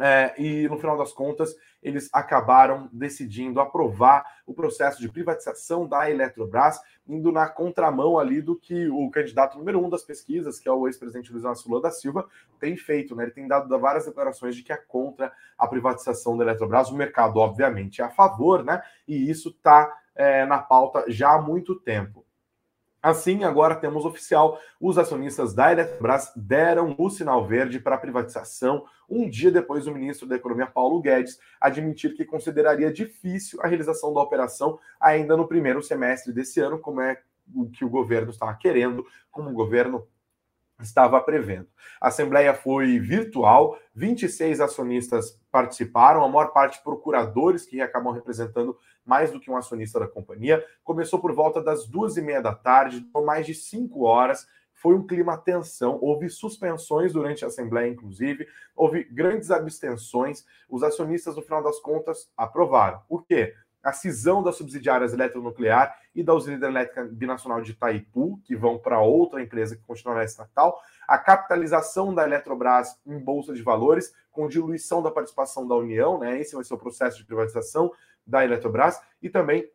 é, 0.00 0.34
e 0.38 0.68
no 0.68 0.78
final 0.78 0.96
das 0.96 1.12
contas, 1.12 1.54
eles 1.82 2.08
acabaram 2.12 2.88
decidindo 2.92 3.60
aprovar 3.60 4.24
o 4.46 4.54
processo 4.54 5.00
de 5.00 5.08
privatização 5.08 5.86
da 5.86 6.10
Eletrobras, 6.10 6.80
indo 7.06 7.30
na 7.30 7.46
contramão 7.46 8.18
ali 8.18 8.40
do 8.40 8.56
que 8.56 8.88
o 8.88 9.10
candidato 9.10 9.58
número 9.58 9.84
um 9.84 9.90
das 9.90 10.02
pesquisas, 10.02 10.58
que 10.58 10.68
é 10.68 10.72
o 10.72 10.86
ex-presidente 10.86 11.30
Luiz 11.30 11.44
Inácio 11.44 11.68
Lula 11.68 11.82
da 11.82 11.90
Silva, 11.90 12.26
tem 12.58 12.76
feito. 12.76 13.14
Né? 13.14 13.24
Ele 13.24 13.32
tem 13.32 13.46
dado 13.46 13.78
várias 13.78 14.06
declarações 14.06 14.56
de 14.56 14.62
que 14.62 14.72
é 14.72 14.76
contra 14.76 15.30
a 15.58 15.66
privatização 15.66 16.36
da 16.36 16.44
Eletrobras. 16.44 16.90
O 16.90 16.96
mercado, 16.96 17.36
obviamente, 17.36 18.00
é 18.00 18.04
a 18.04 18.10
favor, 18.10 18.64
né? 18.64 18.82
E 19.06 19.30
isso 19.30 19.50
está 19.50 19.92
é, 20.14 20.46
na 20.46 20.58
pauta 20.58 21.04
já 21.08 21.34
há 21.34 21.42
muito 21.42 21.74
tempo. 21.74 22.23
Assim, 23.04 23.44
agora 23.44 23.74
temos 23.74 24.06
oficial: 24.06 24.58
os 24.80 24.96
acionistas 24.96 25.52
da 25.52 25.70
Eletrobras 25.70 26.32
deram 26.34 26.94
o 26.96 27.10
sinal 27.10 27.46
verde 27.46 27.78
para 27.78 27.96
a 27.96 27.98
privatização, 27.98 28.86
um 29.06 29.28
dia 29.28 29.50
depois 29.50 29.84
do 29.84 29.92
ministro 29.92 30.26
da 30.26 30.36
Economia, 30.36 30.64
Paulo 30.64 31.02
Guedes, 31.02 31.38
admitir 31.60 32.14
que 32.14 32.24
consideraria 32.24 32.90
difícil 32.90 33.60
a 33.60 33.66
realização 33.66 34.14
da 34.14 34.22
operação 34.22 34.78
ainda 34.98 35.36
no 35.36 35.46
primeiro 35.46 35.82
semestre 35.82 36.32
desse 36.32 36.60
ano, 36.60 36.78
como 36.78 37.02
é 37.02 37.20
o 37.54 37.68
que 37.68 37.84
o 37.84 37.90
governo 37.90 38.30
estava 38.30 38.54
querendo, 38.54 39.04
como 39.30 39.50
o 39.50 39.52
governo 39.52 40.08
estava 40.80 41.20
prevendo. 41.20 41.68
A 42.00 42.08
assembleia 42.08 42.54
foi 42.54 42.98
virtual, 42.98 43.78
26 43.94 44.60
acionistas 44.60 45.40
participaram, 45.50 46.24
a 46.24 46.28
maior 46.28 46.52
parte 46.52 46.82
procuradores 46.82 47.64
que 47.64 47.80
acabam 47.80 48.12
representando 48.12 48.76
mais 49.04 49.30
do 49.30 49.38
que 49.38 49.50
um 49.50 49.56
acionista 49.56 50.00
da 50.00 50.08
companhia. 50.08 50.64
Começou 50.82 51.18
por 51.18 51.32
volta 51.32 51.62
das 51.62 51.86
duas 51.86 52.16
e 52.16 52.22
meia 52.22 52.42
da 52.42 52.54
tarde, 52.54 53.00
por 53.12 53.24
mais 53.24 53.46
de 53.46 53.54
cinco 53.54 54.04
horas. 54.04 54.46
Foi 54.72 54.94
um 54.94 55.06
clima 55.06 55.38
tensão, 55.38 55.98
houve 56.02 56.28
suspensões 56.28 57.12
durante 57.12 57.44
a 57.44 57.48
Assembleia, 57.48 57.88
inclusive, 57.88 58.46
houve 58.74 59.04
grandes 59.04 59.50
abstenções. 59.50 60.44
Os 60.68 60.82
acionistas, 60.82 61.36
no 61.36 61.42
final 61.42 61.62
das 61.62 61.78
contas, 61.78 62.28
aprovaram. 62.36 63.00
O 63.08 63.20
quê? 63.20 63.54
A 63.84 63.92
cisão 63.92 64.42
das 64.42 64.56
subsidiárias 64.56 65.12
eletronuclear 65.12 65.96
e 66.14 66.22
da 66.22 66.32
usina 66.32 66.56
hidrelétrica 66.56 67.04
binacional 67.04 67.60
de 67.60 67.72
Itaipu, 67.72 68.40
que 68.44 68.56
vão 68.56 68.78
para 68.78 69.00
outra 69.00 69.42
empresa 69.42 69.76
que 69.76 69.82
continuará 69.82 70.24
estatal, 70.24 70.80
a 71.06 71.18
capitalização 71.18 72.14
da 72.14 72.24
Eletrobras 72.24 72.98
em 73.06 73.18
bolsa 73.18 73.52
de 73.52 73.62
valores, 73.62 74.14
com 74.32 74.48
diluição 74.48 75.02
da 75.02 75.10
participação 75.10 75.68
da 75.68 75.74
União, 75.74 76.18
né? 76.18 76.40
Esse 76.40 76.54
vai 76.54 76.64
ser 76.64 76.74
o 76.74 76.78
processo 76.78 77.18
de 77.18 77.26
privatização 77.26 77.92
da 78.26 78.42
Eletrobras, 78.42 79.00
e 79.22 79.28
também 79.28 79.70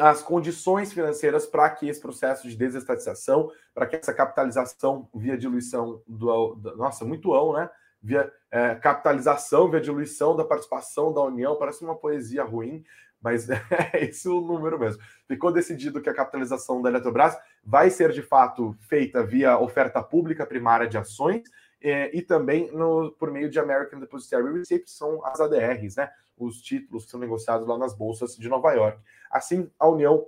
as 0.00 0.22
condições 0.22 0.92
financeiras 0.92 1.46
para 1.46 1.70
que 1.70 1.88
esse 1.88 2.00
processo 2.00 2.48
de 2.48 2.56
desestatização, 2.56 3.50
para 3.72 3.86
que 3.86 3.96
essa 3.96 4.12
capitalização 4.12 5.08
via 5.14 5.38
diluição 5.38 6.02
do, 6.06 6.54
do 6.54 6.76
nossa, 6.76 7.04
muito 7.04 7.32
ão, 7.32 7.52
né? 7.52 7.70
Via 8.02 8.32
é, 8.50 8.74
capitalização, 8.74 9.70
via 9.70 9.80
diluição 9.80 10.34
da 10.34 10.44
participação 10.44 11.12
da 11.12 11.22
União, 11.22 11.56
parece 11.56 11.84
uma 11.84 11.94
poesia 11.94 12.42
ruim, 12.42 12.82
mas 13.20 13.48
é 13.50 14.04
esse 14.04 14.28
o 14.28 14.40
número 14.40 14.78
mesmo. 14.78 15.02
Ficou 15.26 15.52
decidido 15.52 16.00
que 16.00 16.08
a 16.08 16.14
capitalização 16.14 16.80
da 16.80 16.88
Eletrobras 16.88 17.36
vai 17.64 17.90
ser 17.90 18.12
de 18.12 18.22
fato 18.22 18.74
feita 18.80 19.22
via 19.22 19.58
oferta 19.58 20.02
pública 20.02 20.46
primária 20.46 20.88
de 20.88 20.98
ações 20.98 21.42
é, 21.82 22.14
e 22.16 22.20
também 22.22 22.70
no, 22.72 23.10
por 23.12 23.30
meio 23.30 23.48
de 23.48 23.58
American 23.58 24.00
Depositary 24.00 24.52
Receipts, 24.52 24.94
são 24.94 25.24
as 25.24 25.40
ADRs, 25.40 25.96
né? 25.96 26.10
Os 26.36 26.60
títulos 26.60 27.04
que 27.04 27.10
são 27.10 27.20
negociados 27.20 27.66
lá 27.66 27.76
nas 27.78 27.94
bolsas 27.94 28.36
de 28.36 28.48
Nova 28.48 28.72
York. 28.72 28.98
Assim, 29.30 29.70
a 29.78 29.88
União 29.88 30.26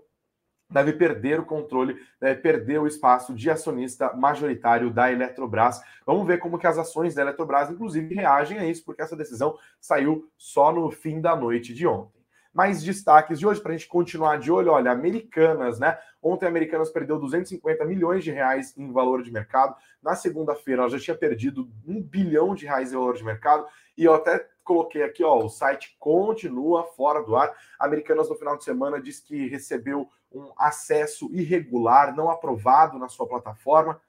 deve 0.71 0.95
perder 0.95 1.39
o 1.39 1.45
controle, 1.45 1.97
deve 2.19 2.41
perder 2.41 2.81
o 2.81 2.87
espaço 2.87 3.35
de 3.35 3.51
acionista 3.51 4.13
majoritário 4.15 4.91
da 4.91 5.13
Eletrobras. 5.13 5.83
Vamos 6.07 6.27
ver 6.27 6.39
como 6.39 6.59
que 6.59 6.67
as 6.67 6.79
ações 6.79 7.15
da 7.15 7.23
Eletrobras, 7.23 7.71
inclusive, 7.71 8.15
reagem 8.15 8.59
a 8.59 8.65
isso, 8.65 8.85
porque 8.85 9.03
essa 9.03 9.17
decisão 9.17 9.57
saiu 9.79 10.27
só 10.39 10.73
no 10.73 10.91
fim 10.91 11.21
da 11.21 11.37
noite 11.37 11.75
de 11.75 11.87
ontem. 11.87 12.22
Mais 12.53 12.83
destaques 12.83 13.39
de 13.39 13.47
hoje 13.47 13.61
para 13.61 13.73
a 13.73 13.77
gente 13.77 13.89
continuar 13.89 14.39
de 14.39 14.53
olho, 14.53 14.73
olha, 14.73 14.91
Americanas, 14.91 15.79
né? 15.79 15.99
Ontem 16.23 16.45
a 16.45 16.49
Americanas 16.49 16.91
perdeu 16.91 17.19
250 17.19 17.85
milhões 17.85 18.23
de 18.23 18.31
reais 18.31 18.77
em 18.77 18.93
valor 18.93 19.23
de 19.23 19.33
mercado. 19.33 19.75
Na 20.03 20.15
segunda-feira 20.15 20.83
ela 20.83 20.91
já 20.91 20.99
tinha 20.99 21.17
perdido 21.17 21.71
um 21.87 22.03
bilhão 22.03 22.55
de 22.55 22.67
reais 22.67 22.93
em 22.93 22.97
valor 22.97 23.17
de 23.17 23.25
mercado. 23.25 23.67
E 23.97 24.05
eu 24.05 24.15
até 24.15 24.47
coloquei 24.63 25.03
aqui, 25.03 25.25
ó, 25.25 25.39
o 25.39 25.49
site 25.49 25.97
continua 25.99 26.85
fora 26.85 27.23
do 27.23 27.35
ar. 27.35 27.51
Americanas 27.79 28.29
no 28.29 28.37
final 28.37 28.57
de 28.57 28.65
semana 28.65 29.01
diz 29.01 29.19
que 29.19 29.49
recebeu 29.49 30.09
um 30.31 30.53
acesso 30.57 31.31
irregular, 31.33 32.15
não 32.15 32.31
aprovado 32.31 32.99
na 32.99 33.09
sua 33.09 33.27
plataforma. 33.27 34.01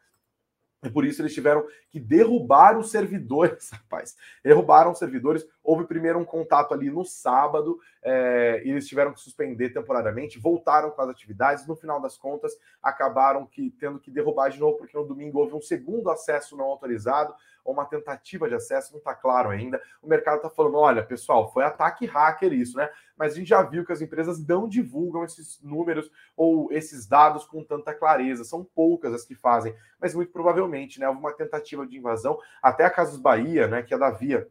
E 0.83 0.89
por 0.89 1.05
isso 1.05 1.21
eles 1.21 1.33
tiveram 1.33 1.65
que 1.89 1.99
derrubar 1.99 2.77
os 2.77 2.91
servidores, 2.91 3.69
rapaz. 3.73 4.15
Derrubaram 4.43 4.91
os 4.91 4.99
servidores. 4.99 5.45
Houve 5.63 5.85
primeiro 5.85 6.19
um 6.19 6.25
contato 6.25 6.73
ali 6.73 6.89
no 6.89 7.05
sábado, 7.05 7.79
é, 8.01 8.61
e 8.65 8.69
eles 8.69 8.87
tiveram 8.87 9.13
que 9.13 9.19
suspender 9.19 9.69
temporariamente, 9.69 10.39
voltaram 10.39 10.91
com 10.91 11.01
as 11.01 11.09
atividades. 11.09 11.65
No 11.65 11.75
final 11.75 12.01
das 12.01 12.17
contas, 12.17 12.53
acabaram 12.81 13.45
que 13.45 13.71
tendo 13.79 13.99
que 13.99 14.11
derrubar 14.11 14.49
de 14.49 14.59
novo, 14.59 14.77
porque 14.77 14.97
no 14.97 15.05
domingo 15.05 15.39
houve 15.39 15.55
um 15.55 15.61
segundo 15.61 16.09
acesso 16.09 16.57
não 16.57 16.65
autorizado 16.65 17.33
ou 17.63 17.73
uma 17.73 17.85
tentativa 17.85 18.49
de 18.49 18.55
acesso, 18.55 18.91
não 18.91 18.99
está 18.99 19.15
claro 19.15 19.49
ainda. 19.49 19.81
O 20.01 20.07
mercado 20.07 20.37
está 20.37 20.49
falando: 20.49 20.77
olha, 20.77 21.03
pessoal, 21.03 21.51
foi 21.51 21.63
ataque 21.63 22.05
hacker 22.05 22.51
isso, 22.51 22.77
né? 22.77 22.89
Mas 23.17 23.33
a 23.33 23.35
gente 23.35 23.49
já 23.49 23.61
viu 23.61 23.85
que 23.85 23.91
as 23.91 24.01
empresas 24.01 24.45
não 24.45 24.67
divulgam 24.67 25.23
esses 25.23 25.61
números 25.61 26.09
ou 26.35 26.71
esses 26.71 27.05
dados 27.05 27.45
com 27.45 27.63
tanta 27.63 27.93
clareza. 27.93 28.43
São 28.43 28.63
poucas 28.63 29.13
as 29.13 29.23
que 29.23 29.35
fazem, 29.35 29.75
mas 29.99 30.15
muito 30.15 30.31
provavelmente, 30.31 30.99
né? 30.99 31.07
Houve 31.07 31.19
uma 31.19 31.33
tentativa 31.33 31.85
de 31.85 31.97
invasão. 31.97 32.39
Até 32.61 32.85
a 32.85 32.89
Casas 32.89 33.17
Bahia, 33.17 33.67
né? 33.67 33.83
Que 33.83 33.93
é 33.93 33.97
da 33.97 34.09
Via, 34.09 34.47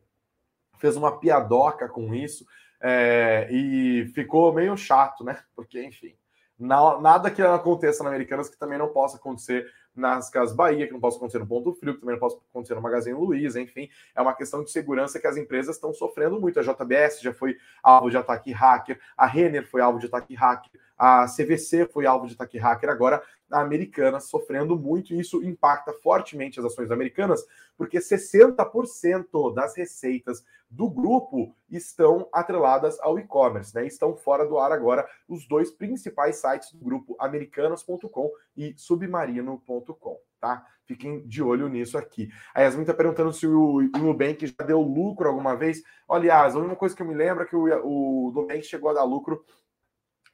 fez 0.79 0.97
uma 0.97 1.19
piadoca 1.19 1.89
com 1.89 2.15
isso. 2.15 2.47
É, 2.85 3.49
e 3.51 4.07
ficou 4.15 4.53
meio 4.53 4.77
chato, 4.77 5.23
né? 5.23 5.39
Porque, 5.55 5.83
enfim, 5.85 6.17
nada 6.59 7.31
que 7.31 7.41
aconteça 7.41 8.03
na 8.03 8.11
Americanas 8.11 8.49
que 8.49 8.59
também 8.59 8.79
não 8.79 8.89
possa 8.89 9.17
acontecer 9.17 9.71
nas 9.95 10.31
Casas 10.31 10.55
Bahia, 10.55 10.87
que 10.87 10.93
não 10.93 11.01
possa 11.01 11.17
acontecer 11.17 11.39
no 11.39 11.47
Ponto 11.47 11.73
Frio, 11.75 11.95
que 11.95 12.01
também 12.01 12.15
não 12.15 12.21
possa 12.21 12.39
acontecer 12.51 12.75
no 12.75 12.81
Magazine 12.81 13.19
Luiza, 13.19 13.61
enfim, 13.61 13.89
é 14.15 14.23
uma 14.23 14.35
questão 14.35 14.65
de 14.65 14.71
segurança 14.71 15.21
que 15.21 15.27
as 15.27 15.37
empresas 15.37 15.77
estão 15.77 15.93
sofrendo 15.93 16.41
muito. 16.41 16.59
A 16.59 16.63
JBS 16.63 17.21
já 17.21 17.33
foi 17.33 17.57
alvo 17.83 18.11
de 18.11 18.17
ataque 18.17 18.53
hacker, 18.53 18.99
a 19.17 19.27
Renner 19.27 19.67
foi 19.67 19.81
alvo 19.81 19.99
de 19.99 20.07
ataque 20.07 20.35
hacker, 20.35 20.81
a 20.99 21.27
CVC 21.27 21.87
foi 21.87 22.07
alvo 22.07 22.27
de 22.27 22.35
ataque 22.35 22.59
hacker, 22.59 22.89
agora 22.89 23.23
americana 23.53 24.21
sofrendo 24.21 24.77
muito, 24.77 25.13
e 25.13 25.21
isso 25.21 25.43
impacta 25.43 25.93
fortemente 25.93 26.59
as 26.59 26.67
ações 26.67 26.91
americanas, 26.91 27.45
porque 27.77 27.99
60% 27.99 29.55
das 29.55 29.77
receitas 29.77 30.45
do 30.73 30.89
grupo 30.89 31.55
estão 31.71 32.27
atreladas 32.33 32.99
ao 33.01 33.19
e-commerce, 33.19 33.75
né? 33.75 33.87
Estão 33.87 34.17
fora 34.17 34.47
do 34.47 34.59
ar 34.59 34.73
agora 34.73 35.07
os 35.29 35.47
dois 35.47 35.71
principais 35.71 36.37
sites 36.37 36.73
do 36.73 36.83
grupo, 36.83 37.15
americanas.com 37.19 38.31
e 38.57 38.75
submarino.com, 38.77 40.19
tá? 40.41 40.67
Fiquem 40.87 41.27
de 41.27 41.43
olho 41.43 41.69
nisso 41.69 41.99
aqui. 41.99 42.31
A 42.55 42.63
Yasmin 42.63 42.83
está 42.83 42.95
perguntando 42.95 43.33
se 43.33 43.47
o 43.47 43.83
Nubank 43.99 44.47
já 44.47 44.65
deu 44.65 44.81
lucro 44.81 45.29
alguma 45.29 45.55
vez. 45.55 45.83
Aliás, 46.09 46.57
a 46.57 46.59
única 46.59 46.77
coisa 46.77 46.97
que 46.97 47.03
eu 47.03 47.07
me 47.07 47.15
lembro 47.15 47.45
é 47.45 47.47
que 47.47 47.55
o, 47.55 47.65
o 47.65 48.33
Nubank 48.33 48.63
chegou 48.63 48.91
a 48.91 48.95
dar 48.95 49.05
lucro 49.05 49.45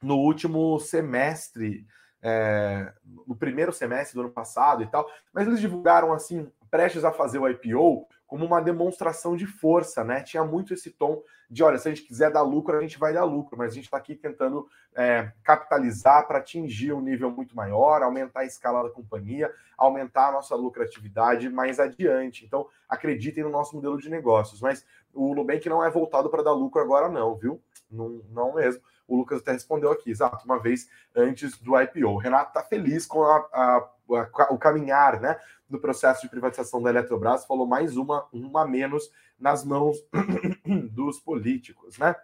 no 0.01 0.15
último 0.15 0.79
semestre 0.79 1.85
é, 2.21 2.91
no 3.27 3.35
primeiro 3.35 3.71
semestre 3.71 4.15
do 4.15 4.21
ano 4.21 4.31
passado 4.31 4.83
e 4.83 4.87
tal, 4.87 5.09
mas 5.33 5.47
eles 5.47 5.59
divulgaram 5.59 6.13
assim, 6.13 6.51
prestes 6.69 7.03
a 7.03 7.11
fazer 7.11 7.39
o 7.39 7.47
IPO, 7.47 8.07
como 8.27 8.45
uma 8.45 8.61
demonstração 8.61 9.35
de 9.35 9.47
força, 9.47 10.03
né? 10.03 10.21
Tinha 10.21 10.43
muito 10.43 10.73
esse 10.73 10.91
tom 10.91 11.23
de, 11.49 11.63
olha, 11.63 11.79
se 11.79 11.87
a 11.87 11.91
gente 11.91 12.05
quiser 12.05 12.31
dar 12.31 12.43
lucro, 12.43 12.77
a 12.77 12.81
gente 12.81 12.99
vai 12.99 13.11
dar 13.11 13.23
lucro, 13.23 13.57
mas 13.57 13.71
a 13.71 13.75
gente 13.75 13.85
está 13.85 13.97
aqui 13.97 14.15
tentando 14.15 14.67
é, 14.95 15.31
capitalizar 15.43 16.27
para 16.27 16.37
atingir 16.37 16.93
um 16.93 17.01
nível 17.01 17.31
muito 17.31 17.55
maior, 17.55 18.03
aumentar 18.03 18.41
a 18.41 18.45
escala 18.45 18.83
da 18.83 18.89
companhia, 18.91 19.51
aumentar 19.75 20.29
a 20.29 20.31
nossa 20.31 20.55
lucratividade 20.55 21.49
mais 21.49 21.79
adiante. 21.79 22.45
Então, 22.45 22.67
acreditem 22.87 23.43
no 23.43 23.49
nosso 23.49 23.75
modelo 23.75 23.97
de 23.97 24.09
negócios. 24.09 24.61
Mas 24.61 24.85
o 25.11 25.33
Nubank 25.33 25.67
não 25.67 25.83
é 25.83 25.89
voltado 25.89 26.29
para 26.29 26.43
dar 26.43 26.53
lucro 26.53 26.79
agora, 26.79 27.09
não, 27.09 27.35
viu? 27.35 27.59
Não, 27.89 28.21
não 28.29 28.53
mesmo. 28.53 28.83
O 29.09 29.17
Lucas 29.17 29.41
até 29.41 29.51
respondeu 29.51 29.91
aqui, 29.91 30.11
exato, 30.11 30.45
uma 30.45 30.59
vez 30.59 30.87
antes 31.15 31.57
do 31.57 31.79
IPO. 31.79 32.07
O 32.07 32.17
Renato 32.17 32.49
está 32.49 32.63
feliz 32.63 33.05
com 33.05 33.23
a, 33.23 33.37
a, 33.51 33.89
a, 34.11 34.53
o 34.53 34.57
caminhar 34.57 35.19
né, 35.19 35.37
do 35.67 35.79
processo 35.79 36.21
de 36.21 36.29
privatização 36.29 36.81
da 36.81 36.91
Eletrobras, 36.91 37.45
falou 37.45 37.65
mais 37.65 37.97
uma, 37.97 38.27
uma 38.31 38.67
menos 38.67 39.11
nas 39.39 39.65
mãos 39.65 39.97
dos 40.91 41.19
políticos, 41.19 41.97
né? 41.97 42.15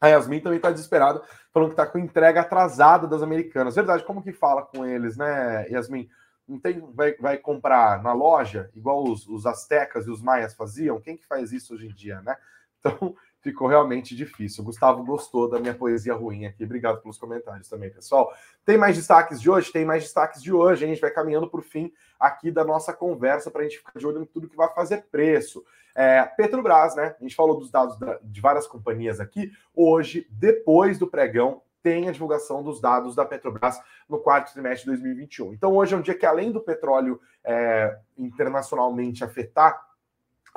A 0.00 0.08
Yasmin 0.08 0.40
também 0.40 0.58
está 0.58 0.70
desesperada, 0.70 1.22
falando 1.52 1.70
que 1.70 1.74
está 1.74 1.86
com 1.86 1.98
entrega 1.98 2.40
atrasada 2.40 3.06
das 3.06 3.20
americanas. 3.20 3.74
Verdade, 3.74 4.04
como 4.04 4.22
que 4.22 4.32
fala 4.32 4.62
com 4.62 4.86
eles, 4.86 5.16
né, 5.16 5.68
Yasmin? 5.68 6.08
Não 6.46 6.58
tem, 6.58 6.80
vai, 6.94 7.14
vai 7.14 7.36
comprar 7.36 8.02
na 8.02 8.12
loja, 8.12 8.70
igual 8.74 9.04
os, 9.04 9.26
os 9.26 9.44
astecas 9.44 10.06
e 10.06 10.10
os 10.10 10.22
maias 10.22 10.54
faziam? 10.54 11.00
Quem 11.00 11.16
que 11.16 11.26
faz 11.26 11.52
isso 11.52 11.74
hoje 11.74 11.86
em 11.86 11.92
dia, 11.92 12.22
né? 12.22 12.36
Então, 12.78 13.16
ficou 13.48 13.66
realmente 13.66 14.14
difícil. 14.14 14.62
O 14.62 14.66
Gustavo 14.66 15.02
gostou 15.02 15.48
da 15.48 15.58
minha 15.58 15.74
poesia 15.74 16.14
ruim 16.14 16.44
aqui. 16.44 16.64
Obrigado 16.64 17.00
pelos 17.00 17.16
comentários 17.16 17.68
também, 17.68 17.90
pessoal. 17.90 18.32
Tem 18.64 18.76
mais 18.76 18.96
destaques 18.96 19.40
de 19.40 19.50
hoje? 19.50 19.72
Tem 19.72 19.84
mais 19.84 20.02
destaques 20.02 20.42
de 20.42 20.52
hoje. 20.52 20.84
A 20.84 20.88
gente 20.88 21.00
vai 21.00 21.10
caminhando 21.10 21.48
para 21.48 21.60
o 21.60 21.62
fim 21.62 21.92
aqui 22.20 22.50
da 22.50 22.64
nossa 22.64 22.92
conversa 22.92 23.50
para 23.50 23.62
a 23.62 23.64
gente 23.64 23.78
ficar 23.78 23.98
de 23.98 24.06
olho 24.06 24.22
em 24.22 24.26
tudo 24.26 24.48
que 24.48 24.56
vai 24.56 24.68
fazer 24.74 25.06
preço. 25.10 25.64
É, 25.94 26.22
Petrobras, 26.24 26.94
né? 26.94 27.14
A 27.18 27.22
gente 27.22 27.34
falou 27.34 27.58
dos 27.58 27.70
dados 27.70 27.96
de 28.22 28.40
várias 28.40 28.66
companhias 28.66 29.18
aqui. 29.18 29.50
Hoje, 29.74 30.26
depois 30.30 30.98
do 30.98 31.06
pregão, 31.06 31.62
tem 31.82 32.08
a 32.08 32.12
divulgação 32.12 32.62
dos 32.62 32.80
dados 32.80 33.14
da 33.14 33.24
Petrobras 33.24 33.80
no 34.08 34.18
quarto 34.18 34.52
trimestre 34.52 34.84
de 34.84 34.98
2021. 34.98 35.54
Então, 35.54 35.74
hoje 35.74 35.94
é 35.94 35.96
um 35.96 36.02
dia 36.02 36.14
que, 36.14 36.26
além 36.26 36.52
do 36.52 36.60
petróleo 36.60 37.20
é, 37.42 37.96
internacionalmente 38.16 39.24
afetar 39.24 39.87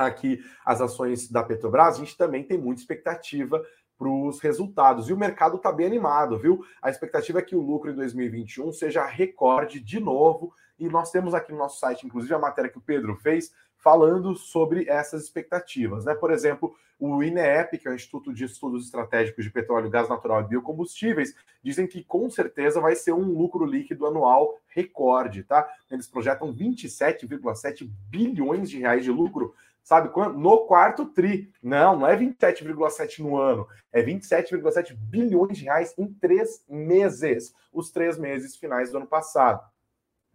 aqui 0.05 0.43
as 0.65 0.81
ações 0.81 1.29
da 1.29 1.43
Petrobras, 1.43 1.95
a 1.95 1.99
gente 1.99 2.17
também 2.17 2.43
tem 2.43 2.57
muita 2.57 2.81
expectativa 2.81 3.61
para 3.97 4.09
os 4.09 4.39
resultados. 4.39 5.09
E 5.09 5.13
o 5.13 5.17
mercado 5.17 5.57
está 5.57 5.71
bem 5.71 5.85
animado, 5.85 6.37
viu? 6.39 6.65
A 6.81 6.89
expectativa 6.89 7.37
é 7.37 7.43
que 7.43 7.55
o 7.55 7.61
lucro 7.61 7.91
em 7.91 7.95
2021 7.95 8.73
seja 8.73 9.05
recorde 9.05 9.79
de 9.79 9.99
novo. 9.99 10.53
E 10.79 10.89
nós 10.89 11.11
temos 11.11 11.35
aqui 11.35 11.51
no 11.51 11.59
nosso 11.59 11.79
site, 11.79 12.07
inclusive, 12.07 12.33
a 12.33 12.39
matéria 12.39 12.71
que 12.71 12.79
o 12.79 12.81
Pedro 12.81 13.15
fez, 13.15 13.51
falando 13.77 14.35
sobre 14.35 14.89
essas 14.89 15.23
expectativas. 15.23 16.05
Né? 16.05 16.15
Por 16.15 16.31
exemplo, 16.31 16.73
o 16.99 17.23
INEP, 17.23 17.79
que 17.79 17.87
é 17.87 17.91
o 17.91 17.95
Instituto 17.95 18.31
de 18.31 18.45
Estudos 18.45 18.85
Estratégicos 18.85 19.43
de 19.43 19.51
Petróleo, 19.51 19.89
Gás 19.89 20.07
Natural 20.07 20.41
e 20.41 20.47
Biocombustíveis, 20.47 21.35
dizem 21.63 21.87
que 21.87 22.03
com 22.03 22.29
certeza 22.29 22.79
vai 22.79 22.95
ser 22.95 23.11
um 23.11 23.25
lucro 23.25 23.65
líquido 23.65 24.05
anual 24.05 24.59
recorde, 24.67 25.43
tá? 25.43 25.67
Eles 25.89 26.07
projetam 26.07 26.53
27,7 26.53 27.89
bilhões 28.09 28.69
de 28.69 28.77
reais 28.77 29.03
de 29.03 29.11
lucro 29.11 29.55
Sabe? 29.83 30.09
No 30.37 30.65
quarto 30.65 31.07
tri. 31.07 31.51
Não, 31.61 31.99
não 31.99 32.07
é 32.07 32.15
27,7 32.15 33.19
no 33.19 33.37
ano. 33.37 33.67
É 33.91 34.01
27,7 34.01 34.95
bilhões 34.95 35.57
de 35.57 35.65
reais 35.65 35.93
em 35.97 36.07
três 36.13 36.63
meses. 36.69 37.53
Os 37.73 37.91
três 37.91 38.17
meses 38.17 38.55
finais 38.55 38.91
do 38.91 38.97
ano 38.97 39.07
passado. 39.07 39.61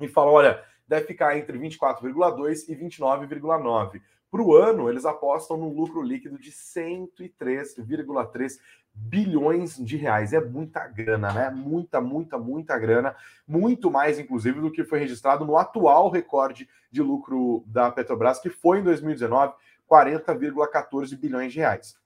E 0.00 0.08
fala: 0.08 0.30
olha, 0.30 0.62
deve 0.86 1.06
ficar 1.06 1.38
entre 1.38 1.58
24,2 1.58 2.68
e 2.68 2.76
29,9. 2.76 4.02
Para 4.30 4.42
o 4.42 4.54
ano, 4.54 4.90
eles 4.90 5.04
apostam 5.04 5.56
num 5.56 5.72
lucro 5.72 6.02
líquido 6.02 6.38
de 6.38 6.50
103,3 6.50 8.58
bilhões 8.96 9.76
de 9.76 9.96
reais. 9.96 10.32
É 10.32 10.40
muita 10.40 10.86
grana, 10.88 11.32
né? 11.32 11.50
Muita, 11.50 12.00
muita, 12.00 12.38
muita 12.38 12.78
grana. 12.78 13.14
Muito 13.46 13.90
mais, 13.90 14.18
inclusive, 14.18 14.60
do 14.60 14.70
que 14.70 14.84
foi 14.84 14.98
registrado 14.98 15.44
no 15.44 15.56
atual 15.56 16.10
recorde 16.10 16.68
de 16.90 17.02
lucro 17.02 17.62
da 17.66 17.90
Petrobras, 17.90 18.40
que 18.40 18.50
foi 18.50 18.80
em 18.80 18.82
2019, 18.82 19.54
40,14 19.88 21.16
bilhões 21.16 21.52
de 21.52 21.60
reais. 21.60 21.96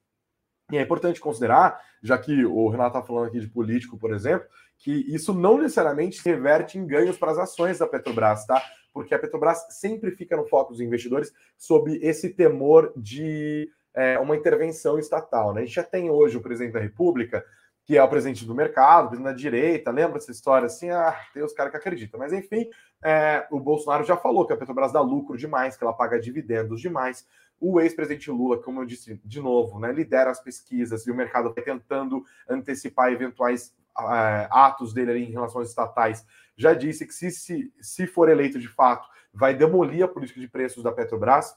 E 0.71 0.79
é 0.79 0.83
importante 0.83 1.21
considerar, 1.21 1.81
já 2.03 2.17
que 2.19 2.45
o 2.45 2.69
Renato 2.69 2.97
está 2.99 3.07
falando 3.07 3.27
aqui 3.27 3.41
de 3.41 3.49
político, 3.49 3.99
por 3.99 4.13
exemplo, 4.13 4.47
que 4.79 4.93
isso 5.13 5.35
não 5.35 5.59
necessariamente 5.59 6.21
se 6.21 6.29
reverte 6.29 6.79
em 6.79 6.87
ganhos 6.87 7.19
para 7.19 7.33
as 7.33 7.39
ações 7.39 7.79
da 7.79 7.87
Petrobras, 7.87 8.47
tá? 8.47 8.63
Porque 8.93 9.15
a 9.15 9.19
Petrobras 9.19 9.67
sempre 9.71 10.11
fica 10.13 10.37
no 10.37 10.47
foco 10.47 10.73
dos 10.73 10.81
investidores 10.81 11.33
sob 11.57 11.99
esse 12.03 12.31
temor 12.31 12.93
de 12.97 13.71
é, 13.95 14.19
uma 14.19 14.37
intervenção 14.37 14.99
estatal. 14.99 15.53
Né? 15.53 15.63
A 15.63 15.65
gente 15.65 15.75
já 15.75 15.83
tem 15.83 16.11
hoje 16.11 16.37
o 16.37 16.43
presidente 16.43 16.73
da 16.73 16.81
República, 16.81 17.45
que 17.85 17.97
é 17.97 18.03
o 18.03 18.09
presidente 18.09 18.45
do 18.45 18.55
mercado, 18.55 19.09
presidente 19.09 19.33
da 19.33 19.37
direita, 19.37 19.91
lembra 19.91 20.19
essa 20.19 20.31
história 20.31 20.67
assim? 20.67 20.91
Ah, 20.91 21.19
tem 21.35 21.43
os 21.43 21.53
caras 21.53 21.73
que 21.73 21.79
acreditam. 21.79 22.21
Mas 22.21 22.33
enfim, 22.33 22.69
é, 23.03 23.47
o 23.51 23.59
Bolsonaro 23.59 24.05
já 24.05 24.17
falou 24.17 24.47
que 24.47 24.53
a 24.53 24.57
Petrobras 24.57 24.93
dá 24.93 25.01
lucro 25.01 25.37
demais, 25.37 25.77
que 25.77 25.83
ela 25.83 25.93
paga 25.93 26.21
dividendos 26.21 26.81
demais. 26.81 27.27
O 27.59 27.81
ex-presidente 27.81 28.31
Lula, 28.31 28.63
como 28.63 28.81
eu 28.81 28.87
disse 28.87 29.21
de 29.25 29.41
novo, 29.41 29.79
né, 29.79 29.93
lidera 29.93 30.31
as 30.31 30.41
pesquisas 30.41 31.07
e 31.07 31.11
o 31.11 31.15
mercado 31.15 31.53
vai 31.53 31.65
tentando 31.65 32.25
antecipar 32.49 33.13
eventuais 33.13 33.75
é, 33.99 34.49
atos 34.51 34.95
dele 34.95 35.19
em 35.19 35.31
relação 35.31 35.61
às 35.61 35.69
estatais. 35.69 36.25
Já 36.57 36.75
disse 36.75 37.07
que 37.07 37.13
se, 37.13 37.31
se, 37.31 37.73
se 37.81 38.07
for 38.07 38.29
eleito 38.29 38.59
de 38.59 38.69
fato, 38.69 39.09
vai 39.33 39.55
demolir 39.55 40.05
a 40.05 40.09
política 40.09 40.41
de 40.41 40.49
preços 40.49 40.83
da 40.83 40.93
Petrobras, 40.93 41.57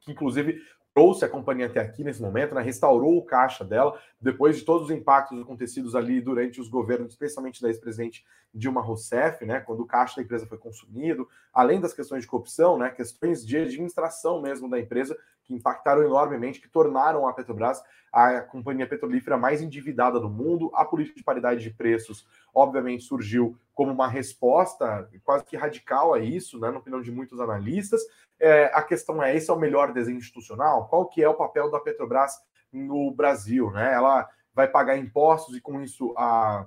que 0.00 0.12
inclusive 0.12 0.60
trouxe 0.96 1.26
a 1.26 1.28
companhia 1.28 1.66
até 1.66 1.78
aqui 1.78 2.02
nesse 2.02 2.22
momento, 2.22 2.54
né, 2.54 2.62
restaurou 2.62 3.18
o 3.18 3.22
caixa 3.22 3.62
dela, 3.62 3.94
depois 4.20 4.56
de 4.56 4.64
todos 4.64 4.88
os 4.88 4.90
impactos 4.90 5.40
acontecidos 5.40 5.94
ali 5.94 6.20
durante 6.20 6.60
os 6.60 6.68
governos, 6.68 7.12
especialmente 7.12 7.60
da 7.60 7.68
ex-presidente 7.68 8.24
Dilma 8.52 8.80
Rousseff, 8.80 9.44
né, 9.44 9.60
quando 9.60 9.80
o 9.80 9.86
caixa 9.86 10.16
da 10.16 10.22
empresa 10.22 10.46
foi 10.46 10.56
consumido, 10.56 11.28
além 11.52 11.80
das 11.80 11.92
questões 11.92 12.22
de 12.22 12.28
corrupção, 12.28 12.78
né, 12.78 12.90
questões 12.90 13.46
de 13.46 13.56
administração 13.56 14.40
mesmo 14.40 14.70
da 14.70 14.80
empresa, 14.80 15.16
que 15.44 15.54
impactaram 15.54 16.02
enormemente, 16.02 16.60
que 16.60 16.68
tornaram 16.68 17.28
a 17.28 17.32
Petrobras 17.32 17.82
a 18.12 18.40
companhia 18.40 18.86
petrolífera 18.86 19.36
mais 19.36 19.60
endividada 19.60 20.18
do 20.18 20.28
mundo. 20.28 20.70
A 20.74 20.86
política 20.86 21.18
de 21.18 21.22
paridade 21.22 21.62
de 21.62 21.70
preços, 21.70 22.26
obviamente, 22.54 23.04
surgiu 23.04 23.56
como 23.74 23.92
uma 23.92 24.08
resposta 24.08 25.08
quase 25.22 25.44
que 25.44 25.54
radical 25.54 26.14
a 26.14 26.18
isso, 26.18 26.58
né, 26.58 26.70
na 26.70 26.78
opinião 26.78 27.02
de 27.02 27.12
muitos 27.12 27.38
analistas. 27.40 28.00
É, 28.40 28.70
a 28.74 28.82
questão 28.82 29.22
é: 29.22 29.36
esse 29.36 29.50
é 29.50 29.52
o 29.52 29.58
melhor 29.58 29.92
desenho 29.92 30.16
institucional? 30.16 30.88
Qual 30.88 31.06
que 31.06 31.22
é 31.22 31.28
o 31.28 31.34
papel 31.34 31.70
da 31.70 31.78
Petrobras 31.78 32.40
no 32.76 33.10
Brasil? 33.10 33.70
Né? 33.70 33.92
Ela 33.92 34.28
vai 34.54 34.68
pagar 34.68 34.96
impostos 34.96 35.56
e, 35.56 35.60
com 35.60 35.82
isso, 35.82 36.14
a 36.16 36.66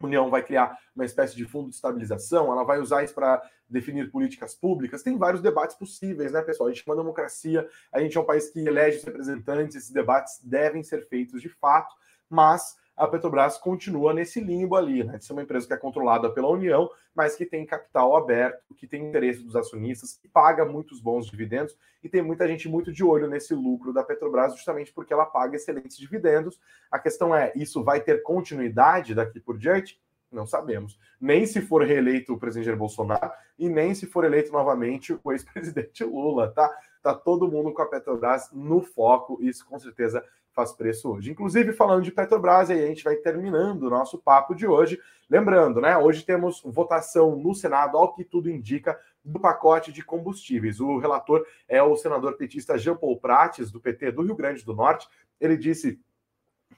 União 0.00 0.30
vai 0.30 0.42
criar 0.42 0.78
uma 0.94 1.04
espécie 1.04 1.34
de 1.34 1.44
fundo 1.44 1.70
de 1.70 1.74
estabilização, 1.74 2.52
ela 2.52 2.64
vai 2.64 2.78
usar 2.78 3.02
isso 3.02 3.14
para 3.14 3.42
definir 3.68 4.10
políticas 4.10 4.54
públicas. 4.54 5.02
Tem 5.02 5.18
vários 5.18 5.42
debates 5.42 5.76
possíveis, 5.76 6.32
né, 6.32 6.40
pessoal? 6.42 6.68
A 6.68 6.72
gente 6.72 6.84
é 6.86 6.90
uma 6.90 6.96
democracia, 6.96 7.68
a 7.92 8.00
gente 8.00 8.16
é 8.16 8.20
um 8.20 8.24
país 8.24 8.48
que 8.50 8.60
elege 8.60 8.98
os 8.98 9.04
representantes, 9.04 9.76
esses 9.76 9.90
debates 9.90 10.40
devem 10.42 10.82
ser 10.82 11.06
feitos 11.08 11.42
de 11.42 11.48
fato, 11.48 11.94
mas 12.30 12.76
a 12.98 13.06
Petrobras 13.06 13.56
continua 13.56 14.12
nesse 14.12 14.40
limbo 14.40 14.74
ali, 14.76 15.04
né? 15.04 15.18
De 15.18 15.24
ser 15.24 15.32
uma 15.32 15.42
empresa 15.42 15.66
que 15.66 15.72
é 15.72 15.76
controlada 15.76 16.28
pela 16.30 16.48
União, 16.48 16.90
mas 17.14 17.36
que 17.36 17.46
tem 17.46 17.64
capital 17.64 18.16
aberto, 18.16 18.74
que 18.74 18.86
tem 18.86 19.06
interesse 19.08 19.42
dos 19.42 19.54
acionistas, 19.54 20.18
que 20.20 20.28
paga 20.28 20.64
muitos 20.64 21.00
bons 21.00 21.26
dividendos 21.26 21.76
e 22.02 22.08
tem 22.08 22.22
muita 22.22 22.46
gente 22.46 22.68
muito 22.68 22.92
de 22.92 23.04
olho 23.04 23.28
nesse 23.28 23.54
lucro 23.54 23.92
da 23.92 24.02
Petrobras, 24.02 24.54
justamente 24.54 24.92
porque 24.92 25.12
ela 25.12 25.24
paga 25.24 25.56
excelentes 25.56 25.96
dividendos. 25.96 26.60
A 26.90 26.98
questão 26.98 27.34
é: 27.34 27.52
isso 27.54 27.82
vai 27.82 28.00
ter 28.00 28.22
continuidade 28.22 29.14
daqui 29.14 29.38
por 29.38 29.56
diante? 29.56 30.00
Não 30.30 30.46
sabemos. 30.46 30.98
Nem 31.20 31.46
se 31.46 31.60
for 31.60 31.82
reeleito 31.82 32.34
o 32.34 32.38
presidente 32.38 32.76
Bolsonaro 32.76 33.32
e 33.58 33.68
nem 33.68 33.94
se 33.94 34.06
for 34.06 34.24
eleito 34.24 34.52
novamente 34.52 35.18
o 35.24 35.32
ex-presidente 35.32 36.04
Lula, 36.04 36.52
tá? 36.52 36.70
Tá 37.02 37.14
todo 37.14 37.50
mundo 37.50 37.72
com 37.72 37.80
a 37.80 37.86
Petrobras 37.86 38.50
no 38.52 38.82
foco, 38.82 39.38
isso 39.40 39.64
com 39.66 39.78
certeza 39.78 40.22
faz 40.58 40.72
preço 40.72 41.12
hoje. 41.12 41.30
Inclusive, 41.30 41.72
falando 41.72 42.02
de 42.02 42.10
Petrobras, 42.10 42.68
aí 42.68 42.82
a 42.82 42.86
gente 42.88 43.04
vai 43.04 43.14
terminando 43.14 43.84
o 43.84 43.90
nosso 43.90 44.18
papo 44.18 44.56
de 44.56 44.66
hoje. 44.66 44.98
Lembrando, 45.30 45.80
né? 45.80 45.96
Hoje 45.96 46.24
temos 46.24 46.60
votação 46.64 47.36
no 47.36 47.54
Senado, 47.54 47.96
ao 47.96 48.12
que 48.12 48.24
tudo 48.24 48.50
indica, 48.50 48.98
do 49.24 49.38
pacote 49.38 49.92
de 49.92 50.02
combustíveis. 50.02 50.80
O 50.80 50.98
relator 50.98 51.46
é 51.68 51.80
o 51.80 51.96
senador 51.96 52.36
petista 52.36 52.76
Jean 52.76 52.96
Paul 52.96 53.20
Prates, 53.20 53.70
do 53.70 53.78
PT 53.78 54.10
do 54.10 54.22
Rio 54.22 54.34
Grande 54.34 54.64
do 54.64 54.74
Norte. 54.74 55.08
Ele 55.40 55.56
disse 55.56 56.00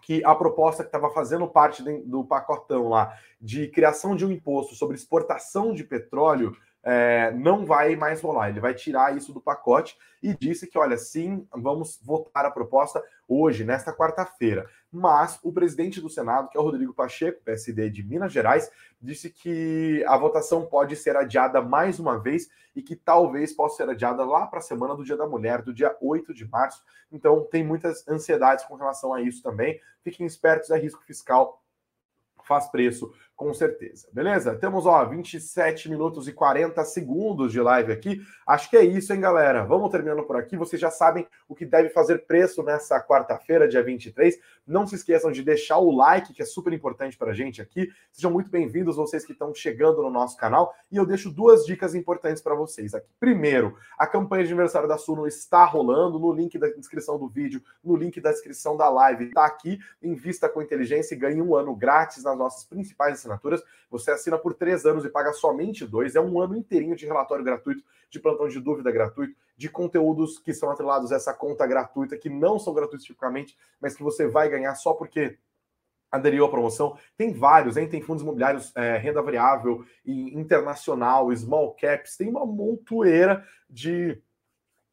que 0.02 0.22
a 0.26 0.34
proposta 0.34 0.82
que 0.82 0.88
estava 0.88 1.08
fazendo 1.08 1.48
parte 1.48 1.82
do 1.82 2.22
pacotão 2.22 2.90
lá 2.90 3.16
de 3.40 3.68
criação 3.68 4.14
de 4.14 4.26
um 4.26 4.30
imposto 4.30 4.74
sobre 4.74 4.94
exportação 4.94 5.72
de 5.72 5.84
petróleo 5.84 6.54
é, 6.82 7.30
não 7.32 7.64
vai 7.64 7.96
mais 7.96 8.20
rolar. 8.20 8.48
Ele 8.48 8.60
vai 8.60 8.74
tirar 8.74 9.16
isso 9.16 9.32
do 9.32 9.40
pacote 9.40 9.96
e 10.22 10.34
disse 10.34 10.66
que, 10.66 10.78
olha, 10.78 10.96
sim, 10.96 11.46
vamos 11.52 11.98
votar 12.02 12.44
a 12.44 12.50
proposta 12.50 13.02
hoje, 13.30 13.64
nesta 13.64 13.92
quarta-feira. 13.92 14.68
Mas 14.90 15.38
o 15.42 15.52
presidente 15.52 16.00
do 16.00 16.10
Senado, 16.10 16.48
que 16.48 16.58
é 16.58 16.60
o 16.60 16.64
Rodrigo 16.64 16.92
Pacheco, 16.92 17.40
PSD 17.44 17.88
de 17.88 18.02
Minas 18.02 18.32
Gerais, 18.32 18.70
disse 19.00 19.30
que 19.30 20.04
a 20.06 20.16
votação 20.16 20.66
pode 20.66 20.96
ser 20.96 21.16
adiada 21.16 21.62
mais 21.62 22.00
uma 22.00 22.18
vez 22.18 22.50
e 22.74 22.82
que 22.82 22.96
talvez 22.96 23.52
possa 23.52 23.76
ser 23.76 23.88
adiada 23.88 24.24
lá 24.24 24.46
para 24.46 24.58
a 24.58 24.62
semana 24.62 24.96
do 24.96 25.04
Dia 25.04 25.16
da 25.16 25.28
Mulher, 25.28 25.62
do 25.62 25.72
dia 25.72 25.96
8 26.00 26.34
de 26.34 26.46
março. 26.48 26.82
Então, 27.12 27.46
tem 27.48 27.64
muitas 27.64 28.06
ansiedades 28.08 28.64
com 28.64 28.74
relação 28.74 29.14
a 29.14 29.22
isso 29.22 29.42
também. 29.42 29.80
Fiquem 30.02 30.26
espertos, 30.26 30.70
é 30.70 30.78
risco 30.78 31.04
fiscal 31.04 31.60
faz 32.50 32.66
preço 32.68 33.12
com 33.40 33.54
certeza. 33.54 34.06
Beleza? 34.12 34.54
Temos, 34.54 34.84
ó, 34.84 35.02
27 35.02 35.88
minutos 35.88 36.28
e 36.28 36.32
40 36.32 36.84
segundos 36.84 37.50
de 37.50 37.58
live 37.58 37.90
aqui. 37.90 38.20
Acho 38.46 38.68
que 38.68 38.76
é 38.76 38.84
isso, 38.84 39.14
hein, 39.14 39.20
galera? 39.22 39.64
Vamos 39.64 39.90
terminando 39.90 40.24
por 40.24 40.36
aqui. 40.36 40.58
Vocês 40.58 40.78
já 40.78 40.90
sabem 40.90 41.26
o 41.48 41.54
que 41.54 41.64
deve 41.64 41.88
fazer 41.88 42.26
preço 42.26 42.62
nessa 42.62 43.00
quarta-feira, 43.00 43.66
dia 43.66 43.82
23. 43.82 44.38
Não 44.66 44.86
se 44.86 44.94
esqueçam 44.94 45.32
de 45.32 45.42
deixar 45.42 45.78
o 45.78 45.90
like, 45.90 46.34
que 46.34 46.42
é 46.42 46.44
super 46.44 46.70
importante 46.74 47.16
para 47.16 47.30
a 47.30 47.34
gente 47.34 47.62
aqui. 47.62 47.88
Sejam 48.12 48.30
muito 48.30 48.50
bem-vindos 48.50 48.96
vocês 48.96 49.24
que 49.24 49.32
estão 49.32 49.54
chegando 49.54 50.02
no 50.02 50.10
nosso 50.10 50.36
canal. 50.36 50.74
E 50.92 50.98
eu 50.98 51.06
deixo 51.06 51.30
duas 51.30 51.64
dicas 51.64 51.94
importantes 51.94 52.42
para 52.42 52.54
vocês 52.54 52.94
aqui. 52.94 53.08
Primeiro, 53.18 53.74
a 53.98 54.06
campanha 54.06 54.44
de 54.44 54.50
aniversário 54.50 54.86
da 54.86 54.98
Suno 54.98 55.26
está 55.26 55.64
rolando 55.64 56.18
no 56.18 56.30
link 56.30 56.58
da 56.58 56.68
descrição 56.68 57.18
do 57.18 57.26
vídeo, 57.26 57.62
no 57.82 57.96
link 57.96 58.20
da 58.20 58.32
descrição 58.32 58.76
da 58.76 58.90
live. 58.90 59.28
Está 59.28 59.46
aqui. 59.46 59.78
Invista 60.02 60.46
com 60.46 60.60
inteligência 60.60 61.14
e 61.14 61.18
ganhe 61.18 61.40
um 61.40 61.56
ano 61.56 61.74
grátis 61.74 62.22
nas 62.22 62.36
nossas 62.36 62.64
principais 62.64 63.29
assinaturas. 63.32 63.62
Você 63.90 64.10
assina 64.10 64.38
por 64.38 64.54
três 64.54 64.84
anos 64.84 65.04
e 65.04 65.08
paga 65.08 65.32
somente 65.32 65.86
dois. 65.86 66.16
É 66.16 66.20
um 66.20 66.40
ano 66.40 66.56
inteirinho 66.56 66.96
de 66.96 67.06
relatório 67.06 67.44
gratuito, 67.44 67.84
de 68.10 68.18
plantão 68.18 68.48
de 68.48 68.60
dúvida 68.60 68.90
gratuito, 68.90 69.34
de 69.56 69.68
conteúdos 69.68 70.38
que 70.38 70.52
são 70.52 70.70
atrelados 70.70 71.12
a 71.12 71.16
essa 71.16 71.32
conta 71.34 71.66
gratuita, 71.66 72.16
que 72.16 72.28
não 72.28 72.58
são 72.58 72.74
gratuitos 72.74 73.06
tipicamente, 73.06 73.56
mas 73.80 73.94
que 73.94 74.02
você 74.02 74.26
vai 74.26 74.48
ganhar 74.48 74.74
só 74.74 74.94
porque 74.94 75.38
aderiu 76.10 76.44
à 76.44 76.48
promoção. 76.48 76.98
Tem 77.16 77.32
vários, 77.32 77.76
hein? 77.76 77.88
Tem 77.88 78.02
fundos 78.02 78.22
imobiliários, 78.22 78.74
é, 78.76 78.96
renda 78.96 79.22
variável 79.22 79.84
e 80.04 80.36
internacional, 80.38 81.34
small 81.34 81.74
caps, 81.74 82.16
tem 82.16 82.28
uma 82.28 82.44
montoeira 82.44 83.46
de 83.68 84.20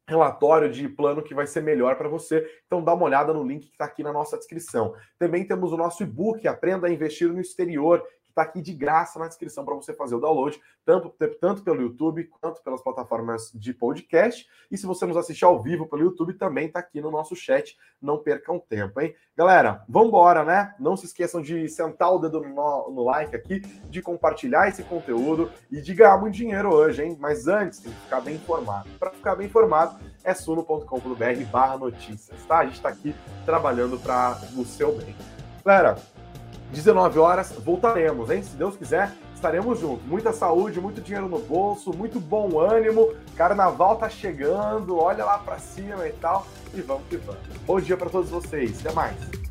relatório 0.08 0.70
de 0.70 0.88
plano 0.88 1.22
que 1.22 1.34
vai 1.34 1.46
ser 1.46 1.62
melhor 1.62 1.96
para 1.96 2.08
você. 2.08 2.48
Então 2.66 2.82
dá 2.82 2.94
uma 2.94 3.04
olhada 3.04 3.32
no 3.34 3.44
link 3.44 3.66
que 3.66 3.72
está 3.72 3.84
aqui 3.84 4.02
na 4.02 4.12
nossa 4.12 4.38
descrição. 4.38 4.94
Também 5.18 5.46
temos 5.46 5.70
o 5.70 5.76
nosso 5.76 6.02
e-book 6.02 6.48
Aprenda 6.48 6.86
a 6.86 6.90
Investir 6.90 7.28
no 7.28 7.40
Exterior, 7.40 8.02
está 8.38 8.42
aqui 8.42 8.62
de 8.62 8.72
graça 8.72 9.18
na 9.18 9.26
descrição 9.26 9.64
para 9.64 9.74
você 9.74 9.92
fazer 9.92 10.14
o 10.14 10.20
download, 10.20 10.60
tanto, 10.84 11.12
tanto 11.40 11.62
pelo 11.62 11.82
YouTube 11.82 12.24
quanto 12.40 12.62
pelas 12.62 12.80
plataformas 12.80 13.50
de 13.52 13.74
podcast. 13.74 14.46
E 14.70 14.78
se 14.78 14.86
você 14.86 15.04
nos 15.04 15.16
assistir 15.16 15.44
ao 15.44 15.60
vivo 15.60 15.86
pelo 15.86 16.02
YouTube, 16.02 16.34
também 16.34 16.66
está 16.66 16.78
aqui 16.78 17.00
no 17.00 17.10
nosso 17.10 17.34
chat. 17.34 17.76
Não 18.00 18.18
percam 18.18 18.60
tempo, 18.60 19.00
hein? 19.00 19.14
Galera, 19.36 19.84
vamos 19.88 20.08
embora, 20.08 20.44
né? 20.44 20.74
Não 20.78 20.96
se 20.96 21.06
esqueçam 21.06 21.42
de 21.42 21.68
sentar 21.68 22.12
o 22.14 22.18
dedo 22.18 22.40
no, 22.40 22.90
no 22.90 23.04
like 23.04 23.34
aqui, 23.34 23.60
de 23.90 24.00
compartilhar 24.00 24.68
esse 24.68 24.84
conteúdo 24.84 25.50
e 25.70 25.80
de 25.80 25.94
ganhar 25.94 26.16
muito 26.18 26.34
dinheiro 26.34 26.72
hoje, 26.72 27.02
hein? 27.02 27.16
Mas 27.18 27.48
antes, 27.48 27.80
tem 27.80 27.92
que 27.92 28.00
ficar 28.00 28.20
bem 28.20 28.36
informado. 28.36 28.88
Para 28.98 29.10
ficar 29.10 29.34
bem 29.34 29.46
informado, 29.46 29.98
é 30.22 30.32
suno.com.br 30.32 31.44
barra 31.50 31.76
notícias, 31.76 32.44
tá? 32.46 32.58
A 32.58 32.64
gente 32.64 32.76
está 32.76 32.88
aqui 32.88 33.14
trabalhando 33.44 33.98
para 33.98 34.38
o 34.56 34.64
seu 34.64 34.96
bem. 34.96 35.14
Galera, 35.64 35.96
19 36.72 37.18
horas, 37.18 37.52
voltaremos, 37.52 38.30
hein? 38.30 38.42
Se 38.42 38.56
Deus 38.56 38.76
quiser, 38.76 39.12
estaremos 39.34 39.80
juntos. 39.80 40.06
Muita 40.06 40.32
saúde, 40.32 40.80
muito 40.80 41.00
dinheiro 41.00 41.28
no 41.28 41.38
bolso, 41.38 41.92
muito 41.92 42.20
bom 42.20 42.60
ânimo. 42.60 43.12
Carnaval 43.36 43.96
tá 43.96 44.08
chegando, 44.08 44.98
olha 44.98 45.24
lá 45.24 45.38
para 45.38 45.58
cima 45.58 46.06
e 46.06 46.12
tal. 46.12 46.46
E 46.74 46.80
vamos 46.80 47.04
que 47.08 47.16
vamos. 47.16 47.40
Bom 47.66 47.80
dia 47.80 47.96
para 47.96 48.10
todos 48.10 48.28
vocês. 48.30 48.80
Até 48.80 48.92
mais. 48.92 49.47